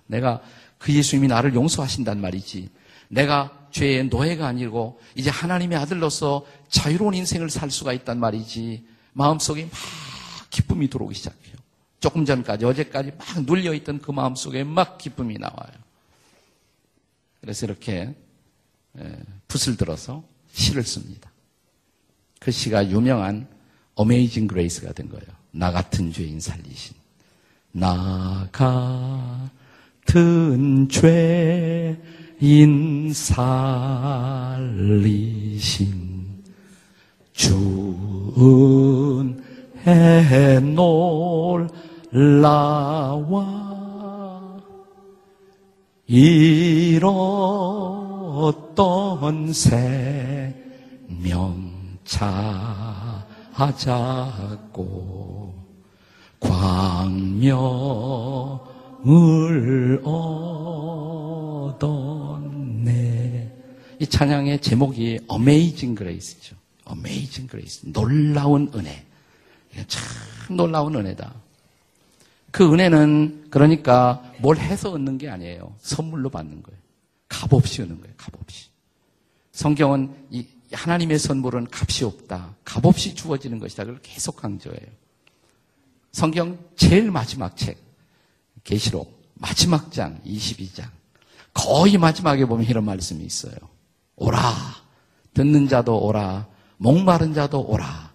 내가 0.06 0.42
그 0.78 0.94
예수님이 0.94 1.28
나를 1.28 1.56
용서하신단 1.56 2.22
말이지. 2.22 2.70
내가 3.10 3.52
죄의 3.72 4.08
노예가 4.08 4.48
아니고 4.48 5.00
이제 5.16 5.30
하나님의 5.30 5.78
아들로서 5.78 6.46
자유로운 6.70 7.14
인생을 7.14 7.50
살 7.50 7.70
수가 7.72 7.94
있단 7.94 8.20
말이지. 8.20 8.86
마음속에 9.14 9.64
막 9.66 9.72
기쁨이 10.58 10.90
들어오기 10.90 11.14
시작해요. 11.14 11.56
조금 12.00 12.26
전까지 12.26 12.66
어제까지 12.66 13.12
막 13.18 13.44
눌려있던 13.44 14.00
그 14.00 14.10
마음속에 14.12 14.64
막 14.64 14.98
기쁨이 14.98 15.38
나와요. 15.38 15.72
그래서 17.42 17.68
이렇게 17.68 18.16
붓을 19.48 19.78
들어서 19.78 20.24
시를 20.52 20.82
씁니다. 20.82 21.32
그 22.40 22.50
시가 22.50 22.90
유명한 22.90 23.48
어메이징 23.94 24.48
그레이스가 24.48 24.94
된 24.94 25.10
거예요. 25.10 25.28
나 25.52 25.72
같은 25.72 26.12
죄인 26.12 26.40
살리신. 26.40 26.98
나 27.74 28.50
같은 28.52 29.48
죄인 30.90 32.02
살리신 33.14 34.58
주은 37.34 39.40
해 39.40 39.47
놀라와 40.62 41.78
잃었던 46.06 47.14
생명 49.54 50.48
찾았고 53.54 55.08
광명을 56.40 57.62
얻었네. 61.64 63.54
이 64.00 64.06
찬양의 64.06 64.60
제목이 64.62 65.20
Amazing 65.32 65.98
Grace죠. 65.98 66.56
Amazing 66.90 67.50
Grace. 67.50 67.92
놀라운 67.92 68.70
은혜. 68.76 69.07
참 69.88 70.58
놀라운 70.58 70.96
은혜다. 70.96 71.34
그 72.52 72.72
은혜는 72.74 73.48
그러니까 73.50 74.24
뭘 74.40 74.58
해서 74.58 74.92
얻는 74.92 75.18
게 75.18 75.30
아니에요. 75.30 75.76
선물로 75.80 76.30
받는 76.30 76.64
거예요. 76.64 76.80
값없이 77.28 77.82
얻는 77.82 78.02
거예요. 78.02 78.14
값없이. 78.18 78.70
성경은 79.52 80.14
이 80.32 80.46
하나님의 80.72 81.20
선물은 81.20 81.68
값이 81.72 82.04
없다. 82.06 82.56
값없이 82.64 83.16
주어지는 83.16 83.60
것이다. 83.60 83.86
그걸 83.86 84.00
계속 84.02 84.38
강조해요. 84.38 84.88
성경 86.12 86.58
제일 86.76 87.12
마지막 87.12 87.56
책, 87.56 87.78
계시록 88.64 89.22
마지막 89.36 89.92
장 89.92 90.20
22장. 90.26 90.90
거의 91.54 91.98
마지막에 91.98 92.46
보면 92.46 92.66
이런 92.66 92.86
말씀이 92.86 93.24
있어요. 93.24 93.56
오라. 94.16 94.42
듣는 95.34 95.68
자도 95.68 96.00
오라. 96.00 96.48
목마른 96.78 97.34
자도 97.34 97.62
오라. 97.62 98.07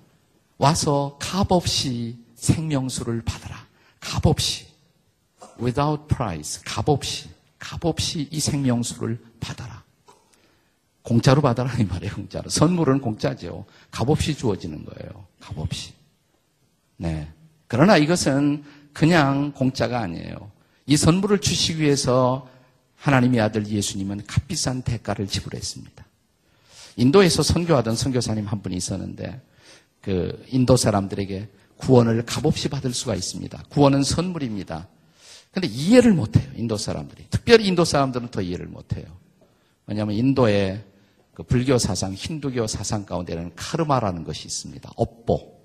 와서 0.63 1.17
값없이 1.19 2.17
생명수를 2.37 3.23
받아라. 3.23 3.67
값없이. 3.99 4.69
without 5.61 6.05
price. 6.07 6.63
값없이. 6.65 7.29
값없이 7.59 8.29
이 8.31 8.39
생명수를 8.39 9.21
받아라. 9.41 9.83
공짜로 11.03 11.43
받아라 11.43 11.75
이 11.79 11.85
말이에요. 11.85 12.15
공짜로. 12.15 12.49
선물은 12.49 13.01
공짜죠. 13.01 13.65
값없이 13.91 14.37
주어지는 14.37 14.85
거예요. 14.85 15.27
값없이. 15.41 15.95
네. 16.97 17.29
그러나 17.67 17.97
이것은 17.97 18.63
그냥 18.93 19.51
공짜가 19.51 19.99
아니에요. 19.99 20.53
이 20.87 20.97
선물을 20.97 21.41
주시기 21.41 21.81
위해서 21.81 22.49
하나님의 22.99 23.41
아들 23.41 23.67
예수님은 23.67 24.27
값비싼 24.29 24.83
대가를 24.83 25.27
지불했습니다. 25.27 26.07
인도에서 26.99 27.43
선교하던 27.43 27.97
선교사님 27.97 28.47
한 28.47 28.63
분이 28.63 28.77
있었는데 28.77 29.41
그 30.03 30.45
인도 30.49 30.77
사람들에게 30.77 31.49
구원을 31.77 32.25
값없이 32.27 32.69
받을 32.69 32.93
수가 32.93 33.15
있습니다. 33.15 33.65
구원은 33.71 34.03
선물입니다. 34.03 34.89
근데 35.51 35.69
이해를 35.69 36.13
못해요. 36.13 36.45
인도 36.57 36.77
사람들이. 36.77 37.27
특별히 37.31 37.67
인도 37.67 37.85
사람들은 37.85 38.29
더 38.31 38.41
이해를 38.41 38.67
못해요. 38.67 39.05
왜냐하면 39.87 40.17
인도에 40.17 40.85
그 41.35 41.43
불교 41.43 41.79
사상, 41.79 42.13
힌두교 42.13 42.67
사상 42.67 43.07
가운데는 43.07 43.53
카르마라는 43.57 44.25
것이 44.25 44.47
있습니다. 44.47 44.91
업보. 44.97 45.61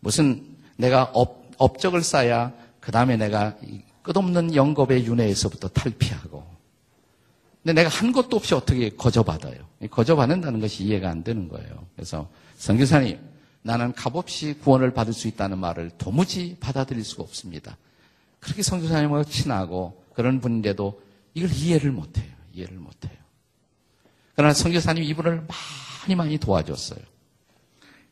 무슨 0.00 0.56
내가 0.76 1.04
업, 1.12 1.50
업적을 1.58 2.02
쌓아야 2.02 2.52
그 2.80 2.92
다음에 2.92 3.16
내가 3.16 3.56
끝없는 4.02 4.54
영겁의 4.54 5.06
윤회에서부터 5.06 5.68
탈피하고. 5.68 6.44
근데 7.62 7.82
내가 7.82 7.88
한 7.88 8.12
것도 8.12 8.36
없이 8.36 8.54
어떻게 8.54 8.90
거저받아요? 8.90 9.58
거저받는다는 9.90 10.60
것이 10.60 10.84
이해가 10.84 11.10
안 11.10 11.24
되는 11.24 11.48
거예요. 11.48 11.86
그래서 11.96 12.28
성교사님, 12.58 13.18
나는 13.66 13.92
값없이 13.92 14.54
구원을 14.54 14.94
받을 14.94 15.12
수 15.12 15.28
있다는 15.28 15.58
말을 15.58 15.90
도무지 15.98 16.56
받아들일 16.60 17.04
수가 17.04 17.22
없습니다. 17.22 17.76
그렇게 18.40 18.62
성교사님과 18.62 19.24
친하고 19.24 20.02
그런 20.14 20.40
분인데도 20.40 21.02
이걸 21.34 21.50
이해를 21.52 21.92
못해요. 21.92 22.32
이해를 22.54 22.78
못해요. 22.78 23.12
그러나 24.34 24.54
성교사님 24.54 25.02
이분을 25.02 25.46
많이 26.02 26.14
많이 26.14 26.38
도와줬어요. 26.38 27.00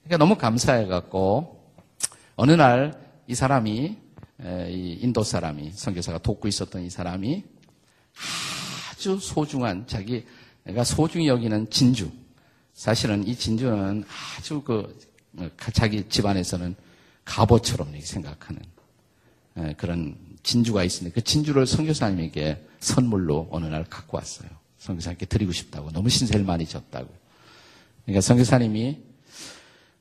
그러니까 0.03 0.19
너무 0.19 0.37
감사해갖고 0.37 1.63
어느 2.37 2.53
날 2.53 3.05
이 3.27 3.35
사람이 3.35 3.97
이 4.69 4.99
인도 5.01 5.23
사람이 5.23 5.73
선교사가 5.73 6.19
돕고 6.19 6.49
있었던 6.49 6.83
이 6.83 6.91
사람이 6.91 7.43
아주 8.91 9.19
소중한 9.19 9.87
자기가 9.87 10.85
소중히 10.85 11.29
여기는 11.29 11.71
진주. 11.71 12.11
사실은 12.75 13.27
이 13.27 13.35
진주는 13.35 14.05
아주 14.37 14.61
그 14.63 14.81
어, 14.81 14.89
자기 15.73 16.09
집안에서는 16.09 16.75
갑옷처럼 17.25 17.93
생각하는 18.01 18.63
그런 19.77 20.17
진주가 20.43 20.85
있는데 20.85 21.11
그 21.11 21.23
진주를 21.23 21.67
선교사님에게 21.67 22.65
선물로 22.81 23.49
어느 23.51 23.67
날 23.67 23.85
갖고 23.85 24.17
왔어요. 24.17 24.49
선교사님께 24.79 25.27
드리고 25.27 25.53
싶다고 25.53 25.91
너무 25.91 26.09
신세를 26.11 26.45
많이 26.45 26.67
졌다고. 26.67 27.09
그러니까 28.05 28.21
선교사님이 28.21 28.99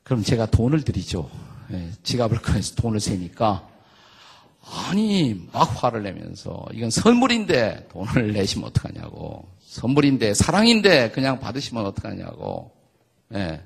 그럼 0.02 0.22
제가 0.22 0.46
돈을 0.46 0.82
드리죠. 0.82 1.30
지갑을 2.02 2.42
꺼내서 2.42 2.74
돈을 2.74 3.00
세니까 3.00 3.66
아니 4.62 5.48
막 5.52 5.82
화를 5.82 6.02
내면서 6.02 6.66
이건 6.72 6.90
선물인데 6.90 7.88
돈을 7.90 8.32
내시면 8.32 8.68
어떡하냐고 8.68 9.48
선물인데 9.60 10.34
사랑인데 10.34 11.10
그냥 11.10 11.40
받으시면 11.40 11.86
어떡하냐고 11.86 12.70
예. 13.34 13.62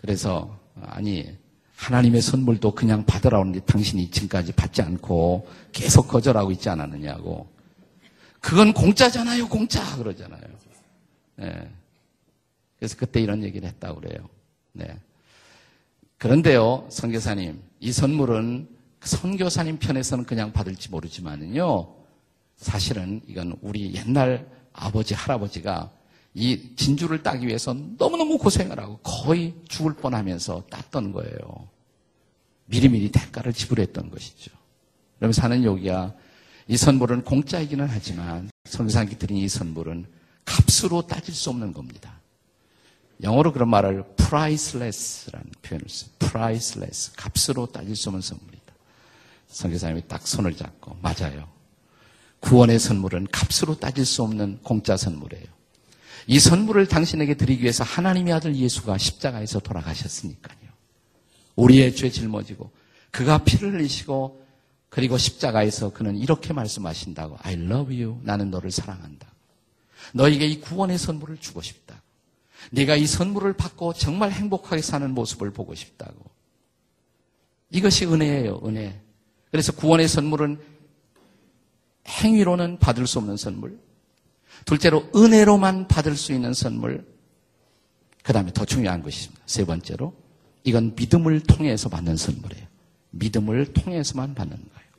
그래서 0.00 0.58
아니 0.80 1.36
하나님의 1.76 2.20
선물도 2.22 2.74
그냥 2.74 3.04
받으라 3.04 3.38
오는데 3.40 3.60
당신이 3.60 4.10
지금까지 4.10 4.52
받지 4.52 4.82
않고 4.82 5.48
계속 5.72 6.08
거절하고 6.08 6.50
있지 6.52 6.68
않았느냐고 6.68 7.48
그건 8.40 8.72
공짜잖아요 8.72 9.48
공짜 9.48 9.96
그러잖아요 9.96 10.42
예. 11.42 11.70
그래서 12.78 12.96
그때 12.96 13.20
이런 13.20 13.42
얘기를 13.42 13.68
했다고 13.68 14.00
그래요 14.00 14.28
네. 14.72 14.96
그런데요 16.18 16.86
선교사님 16.90 17.60
이 17.80 17.92
선물은 17.92 18.80
선교사님 19.02 19.78
편에서는 19.78 20.24
그냥 20.24 20.52
받을지 20.52 20.90
모르지만은요, 20.90 21.88
사실은 22.56 23.22
이건 23.26 23.56
우리 23.62 23.94
옛날 23.94 24.46
아버지, 24.72 25.14
할아버지가 25.14 25.90
이 26.34 26.74
진주를 26.76 27.22
따기 27.22 27.46
위해서 27.46 27.74
너무너무 27.74 28.38
고생을 28.38 28.78
하고 28.78 28.98
거의 28.98 29.54
죽을 29.68 29.94
뻔 29.94 30.14
하면서 30.14 30.62
땄던 30.70 31.12
거예요. 31.12 31.68
미리미리 32.66 33.10
대가를 33.10 33.52
지불했던 33.52 34.10
것이죠. 34.10 34.52
그러면 35.18 35.32
사는 35.32 35.64
여기야 35.64 36.14
이 36.68 36.76
선물은 36.76 37.24
공짜이기는 37.24 37.86
하지만 37.90 38.48
선교사님께 38.64 39.18
드린 39.18 39.38
이 39.38 39.48
선물은 39.48 40.06
값으로 40.44 41.06
따질 41.06 41.34
수 41.34 41.50
없는 41.50 41.72
겁니다. 41.72 42.20
영어로 43.22 43.52
그런 43.52 43.68
말을 43.68 44.04
priceless라는 44.16 45.50
표현을 45.62 45.86
써요. 45.88 46.10
priceless. 46.18 47.12
값으로 47.16 47.66
따질 47.66 47.96
수 47.96 48.08
없는 48.08 48.22
선물이. 48.22 48.60
선교사님이 49.50 50.06
딱 50.06 50.26
손을 50.26 50.56
잡고 50.56 50.96
맞아요. 51.02 51.48
구원의 52.38 52.78
선물은 52.78 53.26
값으로 53.30 53.78
따질 53.78 54.06
수 54.06 54.22
없는 54.22 54.60
공짜 54.62 54.96
선물이에요. 54.96 55.59
이 56.26 56.38
선물을 56.38 56.86
당신에게 56.86 57.34
드리기 57.34 57.62
위해서 57.62 57.84
하나님의 57.84 58.32
아들 58.32 58.54
예수가 58.54 58.98
십자가에서 58.98 59.60
돌아가셨으니까요. 59.60 60.58
우리의 61.56 61.94
죄 61.94 62.10
짊어지고 62.10 62.70
그가 63.10 63.44
피를 63.44 63.74
흘리시고 63.74 64.40
그리고 64.88 65.18
십자가에서 65.18 65.92
그는 65.92 66.16
이렇게 66.16 66.52
말씀하신다고 66.52 67.36
I 67.40 67.54
love 67.54 68.02
you. 68.02 68.20
나는 68.22 68.50
너를 68.50 68.70
사랑한다. 68.70 69.28
너에게 70.12 70.46
이 70.46 70.60
구원의 70.60 70.98
선물을 70.98 71.38
주고 71.38 71.62
싶다. 71.62 72.02
네가 72.72 72.96
이 72.96 73.06
선물을 73.06 73.52
받고 73.54 73.94
정말 73.94 74.32
행복하게 74.32 74.82
사는 74.82 75.10
모습을 75.12 75.52
보고 75.52 75.74
싶다고. 75.74 76.30
이것이 77.70 78.06
은혜예요, 78.06 78.62
은혜. 78.64 79.00
그래서 79.50 79.72
구원의 79.72 80.08
선물은 80.08 80.60
행위로는 82.06 82.78
받을 82.78 83.06
수 83.06 83.18
없는 83.18 83.36
선물. 83.36 83.78
둘째로 84.64 85.08
은혜로만 85.14 85.88
받을 85.88 86.16
수 86.16 86.32
있는 86.32 86.54
선물. 86.54 87.04
그 88.22 88.32
다음에 88.32 88.52
더 88.52 88.64
중요한 88.64 89.02
것이 89.02 89.18
있습니다. 89.20 89.42
세 89.46 89.64
번째로 89.64 90.14
이건 90.64 90.94
믿음을 90.94 91.40
통해서 91.40 91.88
받는 91.88 92.16
선물이에요. 92.16 92.66
믿음을 93.10 93.72
통해서만 93.72 94.34
받는 94.34 94.56
거예요. 94.56 94.90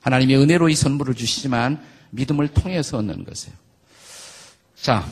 하나님의 0.00 0.36
은혜로 0.38 0.68
이 0.68 0.74
선물을 0.74 1.14
주시지만 1.14 1.80
믿음을 2.10 2.48
통해서 2.48 2.98
얻는 2.98 3.24
것이에요. 3.24 3.56
자, 4.74 5.06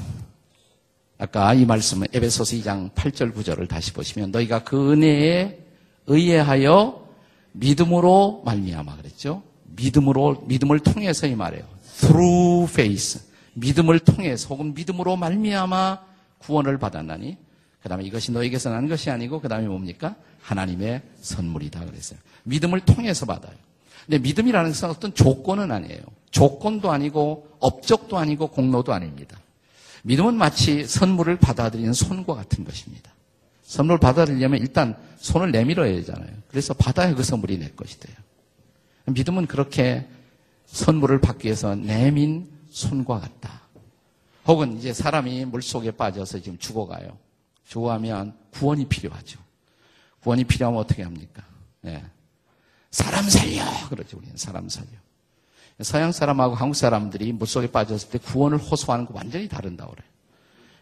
아까 1.19 1.53
이 1.53 1.67
말씀은 1.67 2.09
에베소서 2.13 2.57
2장 2.57 2.93
8절 2.95 3.35
9절을 3.35 3.69
다시 3.69 3.93
보시면 3.93 4.31
너희가 4.31 4.65
그 4.65 4.93
은혜에 4.93 5.59
의해하여 6.07 7.07
믿음으로 7.53 8.43
말미암아 8.47 8.97
그랬죠. 8.97 9.43
믿음으로 9.65 10.45
믿음을 10.47 10.79
통해서 10.81 11.27
이 11.27 11.35
말이에요. 11.35 11.65
Through 12.01 12.73
faith. 12.73 13.28
믿음을 13.61 13.99
통해서 13.99 14.49
혹은 14.49 14.75
믿음으로 14.75 15.17
말미암아 15.17 16.01
구원을 16.39 16.79
받았나니 16.79 17.37
그 17.83 17.89
다음에 17.89 18.05
이것이 18.05 18.33
너에게서 18.33 18.71
난 18.71 18.89
것이 18.89 19.11
아니고 19.11 19.41
그 19.41 19.49
다음에 19.49 19.67
뭡니까? 19.67 20.17
하나님의 20.43 21.03
선물이다 21.21 21.85
그랬어요. 21.85 22.19
믿음을 22.45 22.81
통해서 22.81 23.27
받아요. 23.27 23.55
근데 24.07 24.19
믿음이라는 24.19 24.71
것은 24.71 24.89
어떤 24.89 25.15
조건은 25.15 25.71
아니에요. 25.71 26.01
조건도 26.31 26.91
아니고 26.91 27.49
업적도 27.61 28.17
아니고 28.17 28.49
공로도 28.49 28.93
아닙니다. 28.93 29.39
믿음은 30.03 30.35
마치 30.35 30.87
선물을 30.87 31.37
받아들이는 31.39 31.93
손과 31.93 32.35
같은 32.35 32.65
것입니다. 32.65 33.13
선물 33.63 33.99
받아들이려면 33.99 34.61
일단 34.61 34.97
손을 35.19 35.51
내밀어야 35.53 35.93
되잖아요. 35.93 36.31
그래서 36.49 36.73
받아야 36.73 37.15
그 37.15 37.23
선물이 37.23 37.59
내 37.59 37.69
것이 37.71 38.01
돼요. 38.01 38.17
믿음은 39.07 39.47
그렇게 39.47 40.07
선물을 40.67 41.21
받기 41.21 41.47
위해서 41.47 41.75
내민 41.75 42.58
손과 42.79 43.21
같다. 43.21 43.61
혹은 44.47 44.79
이제 44.79 44.93
사람이 44.93 45.45
물 45.47 45.61
속에 45.61 45.91
빠져서 45.91 46.41
지금 46.41 46.59
죽어가요. 46.59 47.19
죽어가면 47.67 48.35
구원이 48.53 48.87
필요하죠. 48.87 49.39
구원이 50.21 50.45
필요하면 50.45 50.81
어떻게 50.81 51.03
합니까? 51.03 51.43
네. 51.83 52.03
사람 52.91 53.29
살려! 53.29 53.65
그러죠, 53.89 54.17
우리는 54.17 54.37
사람 54.37 54.69
살려. 54.69 54.89
서양 55.81 56.11
사람하고 56.11 56.55
한국 56.55 56.75
사람들이 56.75 57.33
물속에 57.33 57.71
빠졌을 57.71 58.11
때 58.11 58.19
구원을 58.19 58.59
호소하는 58.59 59.07
거 59.07 59.15
완전히 59.15 59.49
다른다고 59.49 59.93
그래요. 59.93 60.09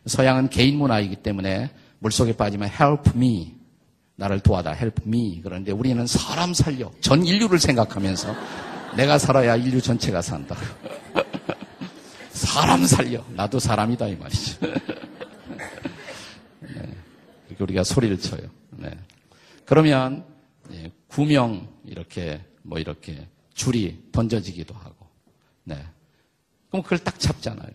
서양은 0.06 0.50
개인 0.50 0.78
문화이기 0.78 1.16
때문에 1.16 1.70
물속에 1.98 2.36
빠지면 2.36 2.70
help 2.70 3.10
me. 3.14 3.54
나를 4.14 4.40
도와다. 4.40 4.74
help 4.74 5.02
me. 5.06 5.40
그런데 5.42 5.72
우리는 5.72 6.06
사람 6.06 6.54
살려. 6.54 6.90
전 7.00 7.24
인류를 7.24 7.58
생각하면서 7.58 8.34
내가 8.96 9.18
살아야 9.18 9.56
인류 9.56 9.82
전체가 9.82 10.22
산다. 10.22 10.56
사람 12.36 12.84
살려. 12.86 13.24
나도 13.34 13.58
사람이다. 13.58 14.08
이 14.08 14.16
말이죠. 14.16 14.60
네. 16.60 16.94
이렇게 17.48 17.64
우리가 17.64 17.82
소리를 17.82 18.18
쳐요. 18.20 18.48
네. 18.70 18.96
그러면 19.64 20.24
네. 20.68 20.92
구명 21.08 21.68
이렇게 21.84 22.44
뭐 22.62 22.78
이렇게 22.78 23.26
줄이 23.54 24.02
던져지기도 24.12 24.74
하고. 24.74 25.06
네. 25.64 25.82
그럼 26.70 26.82
그걸 26.82 26.98
딱 26.98 27.18
잡잖아요. 27.18 27.70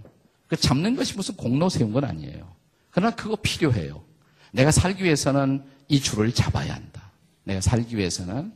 그 0.47 0.55
잡는 0.55 0.95
것이 0.95 1.15
무슨 1.15 1.35
공로 1.35 1.69
세운 1.69 1.91
건 1.91 2.05
아니에요. 2.05 2.55
그러나 2.91 3.15
그거 3.15 3.35
필요해요. 3.35 4.03
내가 4.51 4.69
살기 4.71 5.03
위해서는 5.03 5.63
이 5.87 5.99
줄을 5.99 6.33
잡아야 6.33 6.75
한다. 6.75 7.11
내가 7.43 7.61
살기 7.61 7.97
위해서는 7.97 8.53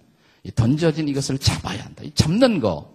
던져진 0.56 1.08
이것을 1.08 1.40
잡아야 1.40 1.84
한다. 1.84 2.04
이 2.04 2.12
잡는 2.12 2.60
거, 2.60 2.95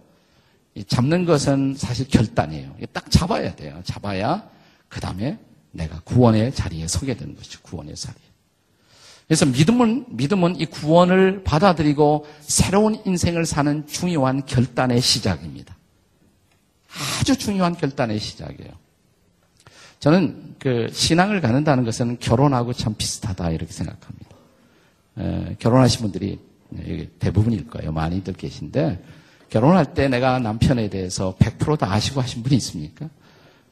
잡는 0.87 1.25
것은 1.25 1.75
사실 1.77 2.07
결단이에요. 2.07 2.75
딱 2.93 3.09
잡아야 3.11 3.55
돼요. 3.55 3.81
잡아야 3.83 4.49
그 4.87 4.99
다음에 4.99 5.37
내가 5.71 5.99
구원의 6.01 6.53
자리에 6.53 6.87
서게 6.87 7.15
되는 7.15 7.35
것이죠. 7.35 7.61
구원의 7.61 7.95
자리에. 7.95 8.21
그래서 9.27 9.45
믿음은, 9.45 10.05
믿음은 10.09 10.59
이 10.59 10.65
구원을 10.65 11.43
받아들이고 11.43 12.25
새로운 12.41 13.01
인생을 13.05 13.45
사는 13.45 13.87
중요한 13.87 14.45
결단의 14.45 14.99
시작입니다. 14.99 15.77
아주 17.19 17.37
중요한 17.37 17.75
결단의 17.75 18.19
시작이에요. 18.19 18.71
저는 19.99 20.55
그 20.59 20.89
신앙을 20.91 21.39
갖는다는 21.39 21.85
것은 21.85 22.17
결혼하고 22.19 22.73
참 22.73 22.95
비슷하다 22.97 23.51
이렇게 23.51 23.71
생각합니다. 23.71 24.35
에, 25.19 25.55
결혼하신 25.59 26.01
분들이 26.01 26.39
대부분일 27.19 27.67
거예요. 27.67 27.91
많이들 27.91 28.33
계신데 28.33 29.01
결혼할 29.51 29.93
때 29.93 30.07
내가 30.07 30.39
남편에 30.39 30.89
대해서 30.89 31.35
100%다 31.37 31.91
아시고 31.91 32.21
하신 32.21 32.41
분이 32.41 32.55
있습니까? 32.55 33.09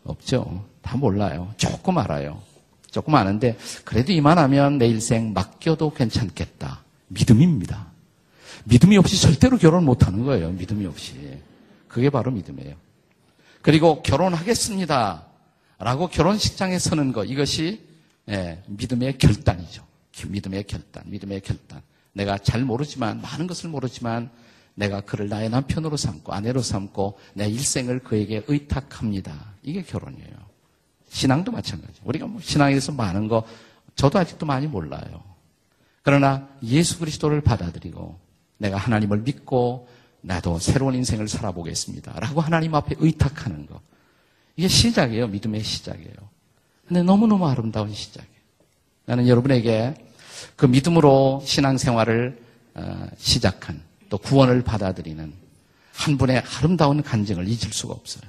없죠. 0.04 0.65
다 0.82 0.98
몰라요. 0.98 1.54
조금 1.56 1.98
알아요. 1.98 2.42
조금 2.92 3.15
아는데 3.15 3.58
그래도 3.86 4.12
이만하면 4.12 4.78
내 4.78 4.88
일생 4.88 5.32
맡겨도 5.34 5.94
괜찮겠다. 5.94 6.84
믿음입니다. 7.08 7.88
믿음이 8.65 8.98
없이 8.98 9.22
절대로 9.22 9.58
결혼 9.58 9.86
못 9.86 10.06
하는 10.06 10.26
거예요. 10.26 10.50
믿음이 10.52 10.86
없이. 10.86 11.39
그게 11.88 12.10
바로 12.10 12.30
믿음이에요. 12.32 12.76
그리고 13.62 14.04
결혼하겠습니다. 14.04 15.24
라고 15.80 16.08
결혼식장에 16.08 16.78
서는 16.78 17.13
것, 17.13 17.24
이것이 17.24 17.82
예, 18.28 18.62
믿음의 18.68 19.18
결단이죠. 19.18 19.86
믿음의 20.28 20.65
결단, 20.65 21.04
믿음의 21.06 21.39
결단. 21.39 21.82
내가 22.12 22.38
잘 22.38 22.65
모르지만, 22.65 23.22
많은 23.22 23.48
것을 23.48 23.70
모르지만, 23.70 24.30
내가 24.75 25.01
그를 25.01 25.29
나의 25.29 25.49
남편으로 25.49 25.97
삼고, 25.97 26.34
아내로 26.34 26.62
삼고, 26.62 27.19
내 27.34 27.47
일생을 27.47 27.99
그에게 27.99 28.43
의탁합니다. 28.47 29.53
이게 29.63 29.84
결혼이에요. 29.84 30.49
신앙도 31.10 31.51
마찬가지. 31.51 31.99
우리가 32.03 32.27
뭐 32.27 32.39
신앙에 32.41 32.71
대해서 32.71 32.91
많은 32.91 33.27
거, 33.27 33.43
저도 33.95 34.19
아직도 34.19 34.45
많이 34.45 34.67
몰라요. 34.67 35.23
그러나 36.03 36.47
예수 36.63 36.99
그리스도를 36.99 37.41
받아들이고, 37.41 38.19
내가 38.58 38.77
하나님을 38.77 39.19
믿고, 39.19 39.88
나도 40.21 40.60
새로운 40.60 40.95
인생을 40.95 41.27
살아보겠습니다. 41.27 42.19
라고 42.19 42.41
하나님 42.41 42.75
앞에 42.75 42.95
의탁하는 42.99 43.65
거. 43.65 43.82
이게 44.55 44.67
시작이에요. 44.67 45.27
믿음의 45.27 45.63
시작이에요. 45.63 46.15
근데 46.88 47.03
너무너무 47.03 47.47
아름다운 47.47 47.93
시작이에요. 47.93 48.39
나는 49.05 49.27
여러분에게 49.27 49.95
그 50.55 50.65
믿음으로 50.65 51.41
신앙생활을 51.45 52.41
어, 52.75 53.08
시작한 53.17 53.82
또 54.10 54.17
구원을 54.17 54.63
받아들이는 54.63 55.34
한 55.93 56.17
분의 56.17 56.43
아름다운 56.58 57.02
간증을 57.04 57.48
잊을 57.48 57.72
수가 57.72 57.93
없어요. 57.93 58.24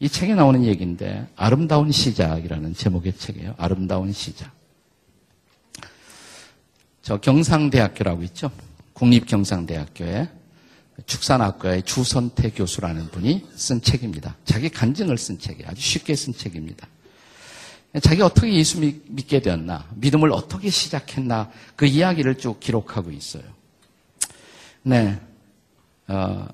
이 0.00 0.08
책에 0.08 0.34
나오는 0.34 0.64
얘기인데 0.64 1.26
아름다운 1.36 1.90
시작이라는 1.90 2.74
제목의 2.74 3.16
책이에요. 3.16 3.54
아름다운 3.58 4.12
시작. 4.12 4.52
저 7.02 7.18
경상대학교라고 7.18 8.22
있죠. 8.24 8.50
국립경상대학교에 8.92 10.28
축산학과의 11.06 11.82
주선태 11.84 12.50
교수라는 12.50 13.08
분이 13.08 13.46
쓴 13.54 13.80
책입니다. 13.80 14.36
자기 14.44 14.68
간증을 14.68 15.16
쓴 15.16 15.38
책이에요. 15.38 15.68
아주 15.70 15.80
쉽게 15.80 16.14
쓴 16.14 16.32
책입니다. 16.32 16.86
자기 18.02 18.20
어떻게 18.20 18.52
예수 18.52 18.80
믿게 18.80 19.40
되었나, 19.40 19.86
믿음을 19.94 20.30
어떻게 20.32 20.68
시작했나, 20.70 21.50
그 21.74 21.86
이야기를 21.86 22.36
쭉 22.36 22.60
기록하고 22.60 23.10
있어요. 23.10 23.42
네. 24.82 25.20
어, 26.06 26.46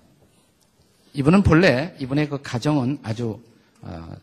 이분은 1.13 1.43
본래, 1.43 1.95
이분의 1.99 2.29
그 2.29 2.43
가정은 2.43 2.99
아주, 3.03 3.41
어, 3.83 4.17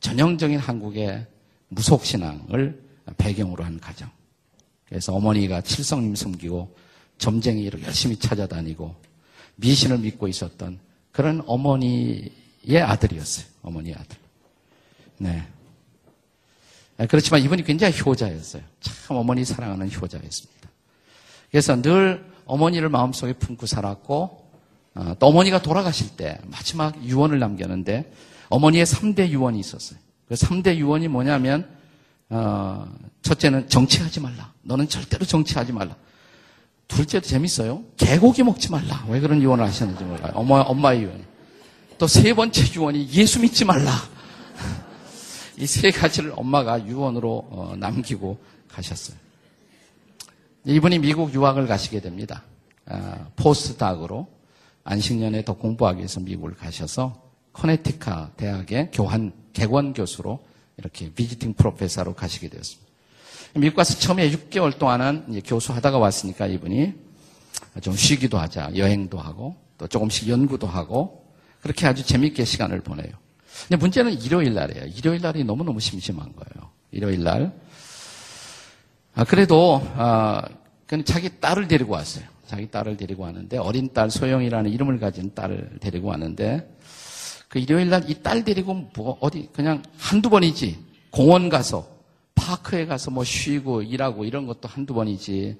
전형적인 0.00 0.58
한국의 0.58 1.26
무속신앙을 1.68 2.80
배경으로 3.16 3.64
한 3.64 3.80
가정. 3.80 4.08
그래서 4.88 5.12
어머니가 5.14 5.60
칠성님 5.62 6.14
섬기고, 6.14 6.76
점쟁이를 7.18 7.82
열심히 7.82 8.16
찾아다니고, 8.16 8.94
미신을 9.56 9.98
믿고 9.98 10.28
있었던 10.28 10.78
그런 11.10 11.42
어머니의 11.46 12.82
아들이었어요. 12.82 13.46
어머니의 13.62 13.94
아들. 13.94 14.16
네. 15.18 15.46
아, 16.98 17.06
그렇지만 17.06 17.42
이분이 17.42 17.64
굉장히 17.64 17.98
효자였어요. 17.98 18.62
참 18.80 19.16
어머니 19.16 19.44
사랑하는 19.44 19.90
효자였습니다. 19.90 20.68
그래서 21.50 21.80
늘 21.80 22.24
어머니를 22.46 22.88
마음속에 22.88 23.32
품고 23.34 23.66
살았고 23.66 24.46
어, 24.94 25.14
또 25.18 25.26
어머니가 25.26 25.60
돌아가실 25.60 26.16
때 26.16 26.38
마지막 26.46 27.02
유언을 27.04 27.38
남겼는데 27.38 28.12
어머니의 28.48 28.86
3대 28.86 29.28
유언이 29.28 29.58
있었어요. 29.58 29.98
그 30.28 30.34
3대 30.34 30.76
유언이 30.76 31.08
뭐냐면 31.08 31.68
어, 32.30 32.86
첫째는 33.22 33.68
정치하지 33.68 34.20
말라. 34.20 34.52
너는 34.62 34.88
절대로 34.88 35.24
정치하지 35.24 35.72
말라. 35.72 35.94
둘째도 36.88 37.26
재밌어요. 37.26 37.82
개고기 37.96 38.42
먹지 38.42 38.70
말라. 38.70 39.04
왜 39.08 39.20
그런 39.20 39.42
유언을 39.42 39.64
하셨는지 39.64 40.04
몰라요. 40.04 40.32
엄마, 40.34 40.60
엄마의 40.60 41.02
유언. 41.02 41.24
또세 41.98 42.34
번째 42.34 42.62
유언이 42.74 43.08
예수 43.12 43.40
믿지 43.40 43.64
말라. 43.64 43.90
이 45.58 45.66
세 45.66 45.90
가지를 45.90 46.32
엄마가 46.36 46.86
유언으로 46.86 47.48
어, 47.50 47.74
남기고 47.78 48.38
가셨어요. 48.68 49.16
이분이 50.66 50.98
미국 50.98 51.32
유학을 51.32 51.68
가시게 51.68 52.00
됩니다. 52.00 52.42
아, 52.86 53.28
포스닥으로 53.36 54.26
안식년에 54.82 55.44
더 55.44 55.54
공부하기 55.54 55.98
위해서 55.98 56.18
미국을 56.18 56.54
가셔서 56.54 57.22
커네티카 57.52 58.32
대학의 58.36 58.90
교환 58.92 59.32
개원 59.52 59.92
교수로 59.92 60.40
이렇게 60.76 61.12
비지팅 61.12 61.54
프로페서로 61.54 62.14
가시게 62.14 62.48
되었습니다. 62.48 62.84
미국 63.54 63.76
가서 63.76 63.96
처음에 63.98 64.28
6개월 64.32 64.76
동안은 64.76 65.40
교수하다가 65.44 65.98
왔으니까 65.98 66.46
이분이 66.48 66.94
좀 67.80 67.94
쉬기도 67.94 68.36
하자, 68.38 68.70
여행도 68.76 69.18
하고, 69.18 69.54
또 69.78 69.86
조금씩 69.86 70.28
연구도 70.28 70.66
하고, 70.66 71.32
그렇게 71.62 71.86
아주 71.86 72.04
재밌게 72.04 72.44
시간을 72.44 72.80
보내요. 72.80 73.12
근데 73.62 73.76
문제는 73.76 74.20
일요일 74.20 74.52
날이에요. 74.52 74.86
일요일 74.86 75.22
날이 75.22 75.44
너무너무 75.44 75.80
심심한 75.80 76.32
거예요. 76.34 76.70
일요일 76.90 77.22
날. 77.22 77.54
아, 79.14 79.24
그래도, 79.24 79.80
아, 79.96 80.42
자기 81.04 81.40
딸을 81.40 81.68
데리고 81.68 81.94
왔어요. 81.94 82.24
자기 82.46 82.70
딸을 82.70 82.96
데리고 82.96 83.24
왔는데, 83.24 83.58
어린 83.58 83.92
딸 83.92 84.10
소영이라는 84.10 84.70
이름을 84.70 85.00
가진 85.00 85.34
딸을 85.34 85.78
데리고 85.80 86.08
왔는데, 86.08 86.76
그 87.48 87.58
일요일 87.58 87.90
날 87.90 88.08
이 88.08 88.22
딸 88.22 88.44
데리고 88.44 88.74
뭐, 88.94 89.18
어디, 89.20 89.48
그냥 89.52 89.82
한두 89.98 90.30
번이지, 90.30 90.78
공원 91.10 91.48
가서, 91.48 91.88
파크에 92.34 92.86
가서 92.86 93.10
뭐 93.10 93.24
쉬고 93.24 93.82
일하고 93.82 94.24
이런 94.24 94.46
것도 94.46 94.68
한두 94.68 94.94
번이지. 94.94 95.58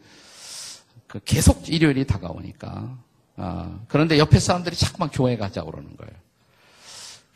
그 1.09 1.21
계속 1.25 1.69
일요일이 1.69 2.07
다가오니까. 2.07 2.99
아, 3.37 3.81
그런데 3.89 4.19
옆에 4.19 4.39
사람들이 4.39 4.77
자꾸만 4.77 5.09
교회 5.11 5.37
가자고 5.37 5.71
그러는 5.71 5.97
거예요. 5.97 6.13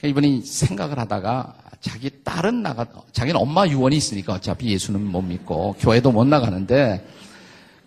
이분이 0.05 0.43
생각을 0.43 0.99
하다가 0.99 1.55
자기 1.81 2.11
딸은 2.23 2.63
나가, 2.63 2.87
자기는 3.13 3.41
엄마 3.41 3.67
유언이 3.67 3.97
있으니까 3.97 4.35
어차피 4.35 4.71
예수는 4.73 5.05
못 5.05 5.21
믿고 5.23 5.75
교회도 5.79 6.13
못 6.13 6.25
나가는데 6.25 7.07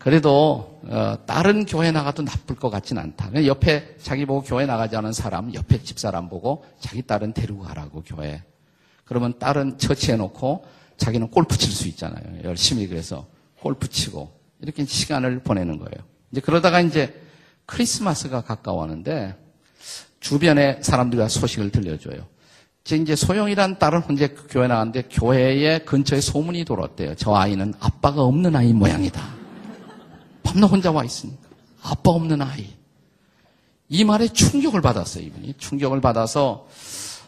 그래도 0.04 0.82
어, 0.86 1.18
다른 1.26 1.66
교회 1.66 1.90
나가도 1.90 2.24
나쁠 2.24 2.58
것 2.58 2.70
같진 2.70 2.98
않다. 2.98 3.46
옆에 3.46 3.96
자기 4.02 4.26
보고 4.26 4.44
교회 4.44 4.66
나가지 4.66 4.98
않은 4.98 5.14
사람, 5.14 5.54
옆에 5.54 5.82
집사람 5.82 6.28
보고 6.28 6.66
자기 6.78 7.02
딸은 7.02 7.32
데리고 7.34 7.62
가라고 7.62 8.04
교회. 8.06 8.44
그러면 9.06 9.40
딸은 9.40 9.78
처치해 9.78 10.18
놓고 10.18 10.66
자기는 10.98 11.30
골프 11.30 11.58
칠 11.58 11.72
수 11.72 11.88
있잖아요. 11.88 12.44
열심히 12.44 12.86
그래서 12.88 13.26
골프 13.62 13.88
치고 13.88 14.30
이렇게 14.62 14.84
시간을 14.84 15.40
보내는 15.40 15.78
거예요. 15.78 16.06
이제 16.34 16.42
그러다가 16.42 16.82
이제 16.82 17.22
크리스마스가 17.66 18.42
가까워하는데 18.42 19.36
주변에 20.20 20.80
사람들과 20.82 21.30
소식을 21.30 21.70
들려줘요. 21.72 22.28
이제 22.92 23.16
소영이란 23.16 23.80
딸은 23.80 24.02
혼자 24.02 24.28
교회 24.50 24.68
나갔는데 24.68 25.04
교회에 25.04 25.80
근처에 25.80 26.20
소문이 26.20 26.66
돌았대요. 26.66 27.16
저 27.16 27.34
아이는 27.34 27.74
아빠가 27.80 28.24
없는 28.24 28.54
아이 28.54 28.74
모양이다. 28.74 29.43
밤낮 30.54 30.68
혼자 30.68 30.92
와 30.92 31.04
있으니까. 31.04 31.42
아빠 31.82 32.12
없는 32.12 32.40
아이. 32.44 32.70
이 33.90 34.04
말에 34.04 34.28
충격을 34.28 34.82
받았어요, 34.82 35.24
이분이. 35.26 35.56
충격을 35.58 36.00
받아서 36.00 36.68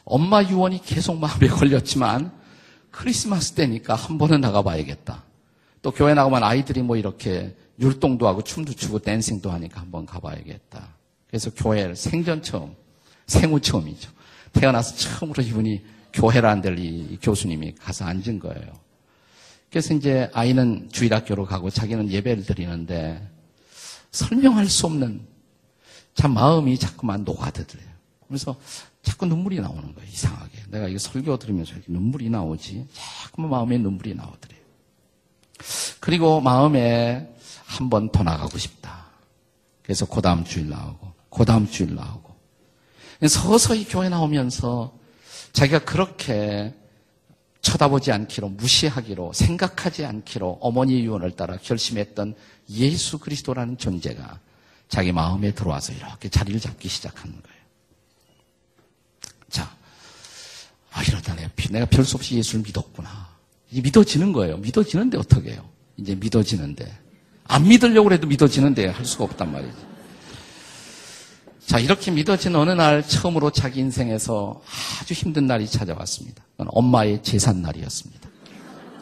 엄마 0.04 0.44
유언이 0.44 0.84
계속 0.84 1.18
마음에 1.18 1.48
걸렸지만 1.50 2.32
크리스마스 2.92 3.54
때니까 3.54 3.96
한 3.96 4.20
번은 4.20 4.42
나가봐야겠다. 4.42 5.24
또 5.82 5.92
교회 5.92 6.14
나가면 6.14 6.44
아이들이 6.44 6.84
뭐 6.84 6.98
이렇게 6.98 7.56
율동도 7.80 8.28
하고 8.28 8.44
춤도 8.44 8.74
추고 8.74 9.00
댄싱도 9.00 9.52
하니까 9.52 9.82
한번 9.82 10.06
가봐야겠다. 10.06 10.88
그래서 11.28 11.50
교회를 11.50 11.96
생전 11.96 12.44
처음, 12.44 12.76
생후 13.26 13.60
처음이죠. 13.60 14.12
태어나서 14.54 14.96
처음으로 14.96 15.42
이분이 15.42 15.84
교회를 16.14 16.62
될이 16.62 17.18
교수님이 17.22 17.74
가서 17.74 18.06
앉은 18.06 18.40
거예요. 18.40 18.85
그래서 19.76 19.94
이제 19.94 20.30
아이는 20.32 20.88
주일학교로 20.90 21.44
가고 21.48 21.70
자기는 21.70 22.10
예배를 22.10 22.46
드리는데 22.46 23.30
설명할 24.10 24.68
수 24.70 24.86
없는 24.86 25.20
참 26.14 26.34
마음이 26.34 26.80
자꾸만 26.80 27.26
녹아들어요. 27.26 27.86
그래서 28.26 28.56
자꾸 29.04 29.26
눈물이 29.26 29.60
나오는 29.60 29.94
거예요. 29.94 30.10
이상하게. 30.10 30.60
내가 30.70 30.88
이거 30.88 30.98
설교 30.98 31.38
들으면서 31.40 31.74
이렇게 31.74 31.92
눈물이 31.92 32.30
나오지. 32.30 32.88
자꾸만 33.24 33.52
마음에 33.52 33.78
눈물이 33.78 34.16
나오더래요. 34.16 34.62
그리고 36.00 36.40
마음에 36.40 37.36
한 37.66 37.90
번 37.90 38.10
더 38.14 38.24
나가고 38.24 38.58
싶다. 38.58 39.08
그래서 39.84 40.06
그 40.06 40.22
다음 40.22 40.46
주일 40.46 40.70
나오고, 40.70 41.12
그 41.30 41.44
다음 41.44 41.70
주일 41.70 41.96
나오고. 41.96 42.34
서서히 43.28 43.84
교회 43.84 44.08
나오면서 44.08 44.98
자기가 45.52 45.80
그렇게 45.80 46.74
쳐다보지 47.66 48.12
않기로, 48.12 48.50
무시하기로, 48.50 49.34
생각하지 49.34 50.06
않기로 50.06 50.60
어머니 50.62 51.00
유언을 51.04 51.32
따라 51.32 51.58
결심했던 51.58 52.36
예수 52.70 53.18
그리스도라는 53.18 53.80
존재가 53.80 54.40
자기 54.88 55.12
마음에 55.12 55.52
들어와서 55.52 55.92
이렇게 55.94 56.30
자리를 56.30 56.60
잡기 56.60 56.88
시작하는 56.88 57.34
거예요. 57.42 57.62
자, 59.50 59.76
아, 60.92 61.02
이러다 61.04 61.36
내가, 61.36 61.50
내가 61.72 61.86
별 61.88 62.06
수 62.06 62.16
없이 62.18 62.36
예수를 62.36 62.62
믿었구나. 62.64 63.30
이제 63.72 63.82
믿어지는 63.82 64.32
거예요. 64.32 64.58
믿어지는데 64.58 65.18
어떻게 65.18 65.54
해요? 65.54 65.68
이제 65.98 66.14
믿어지는데. 66.14 67.00
안 67.46 67.68
믿으려고 67.68 68.12
해도 68.12 68.28
믿어지는데 68.28 68.90
할 68.90 69.04
수가 69.06 69.24
없단 69.24 69.52
말이지. 69.52 69.78
자, 71.66 71.80
이렇게 71.80 72.12
믿어진 72.12 72.56
어느 72.56 72.70
날 72.72 73.06
처음으로 73.06 73.50
자기 73.50 73.80
인생에서 73.80 74.62
아주 75.02 75.16
힘든 75.16 75.48
날이 75.48 75.68
찾아왔습니다. 75.68 76.44
엄마의 76.58 77.24
재산 77.24 77.64
날이었습니다. 77.64 78.30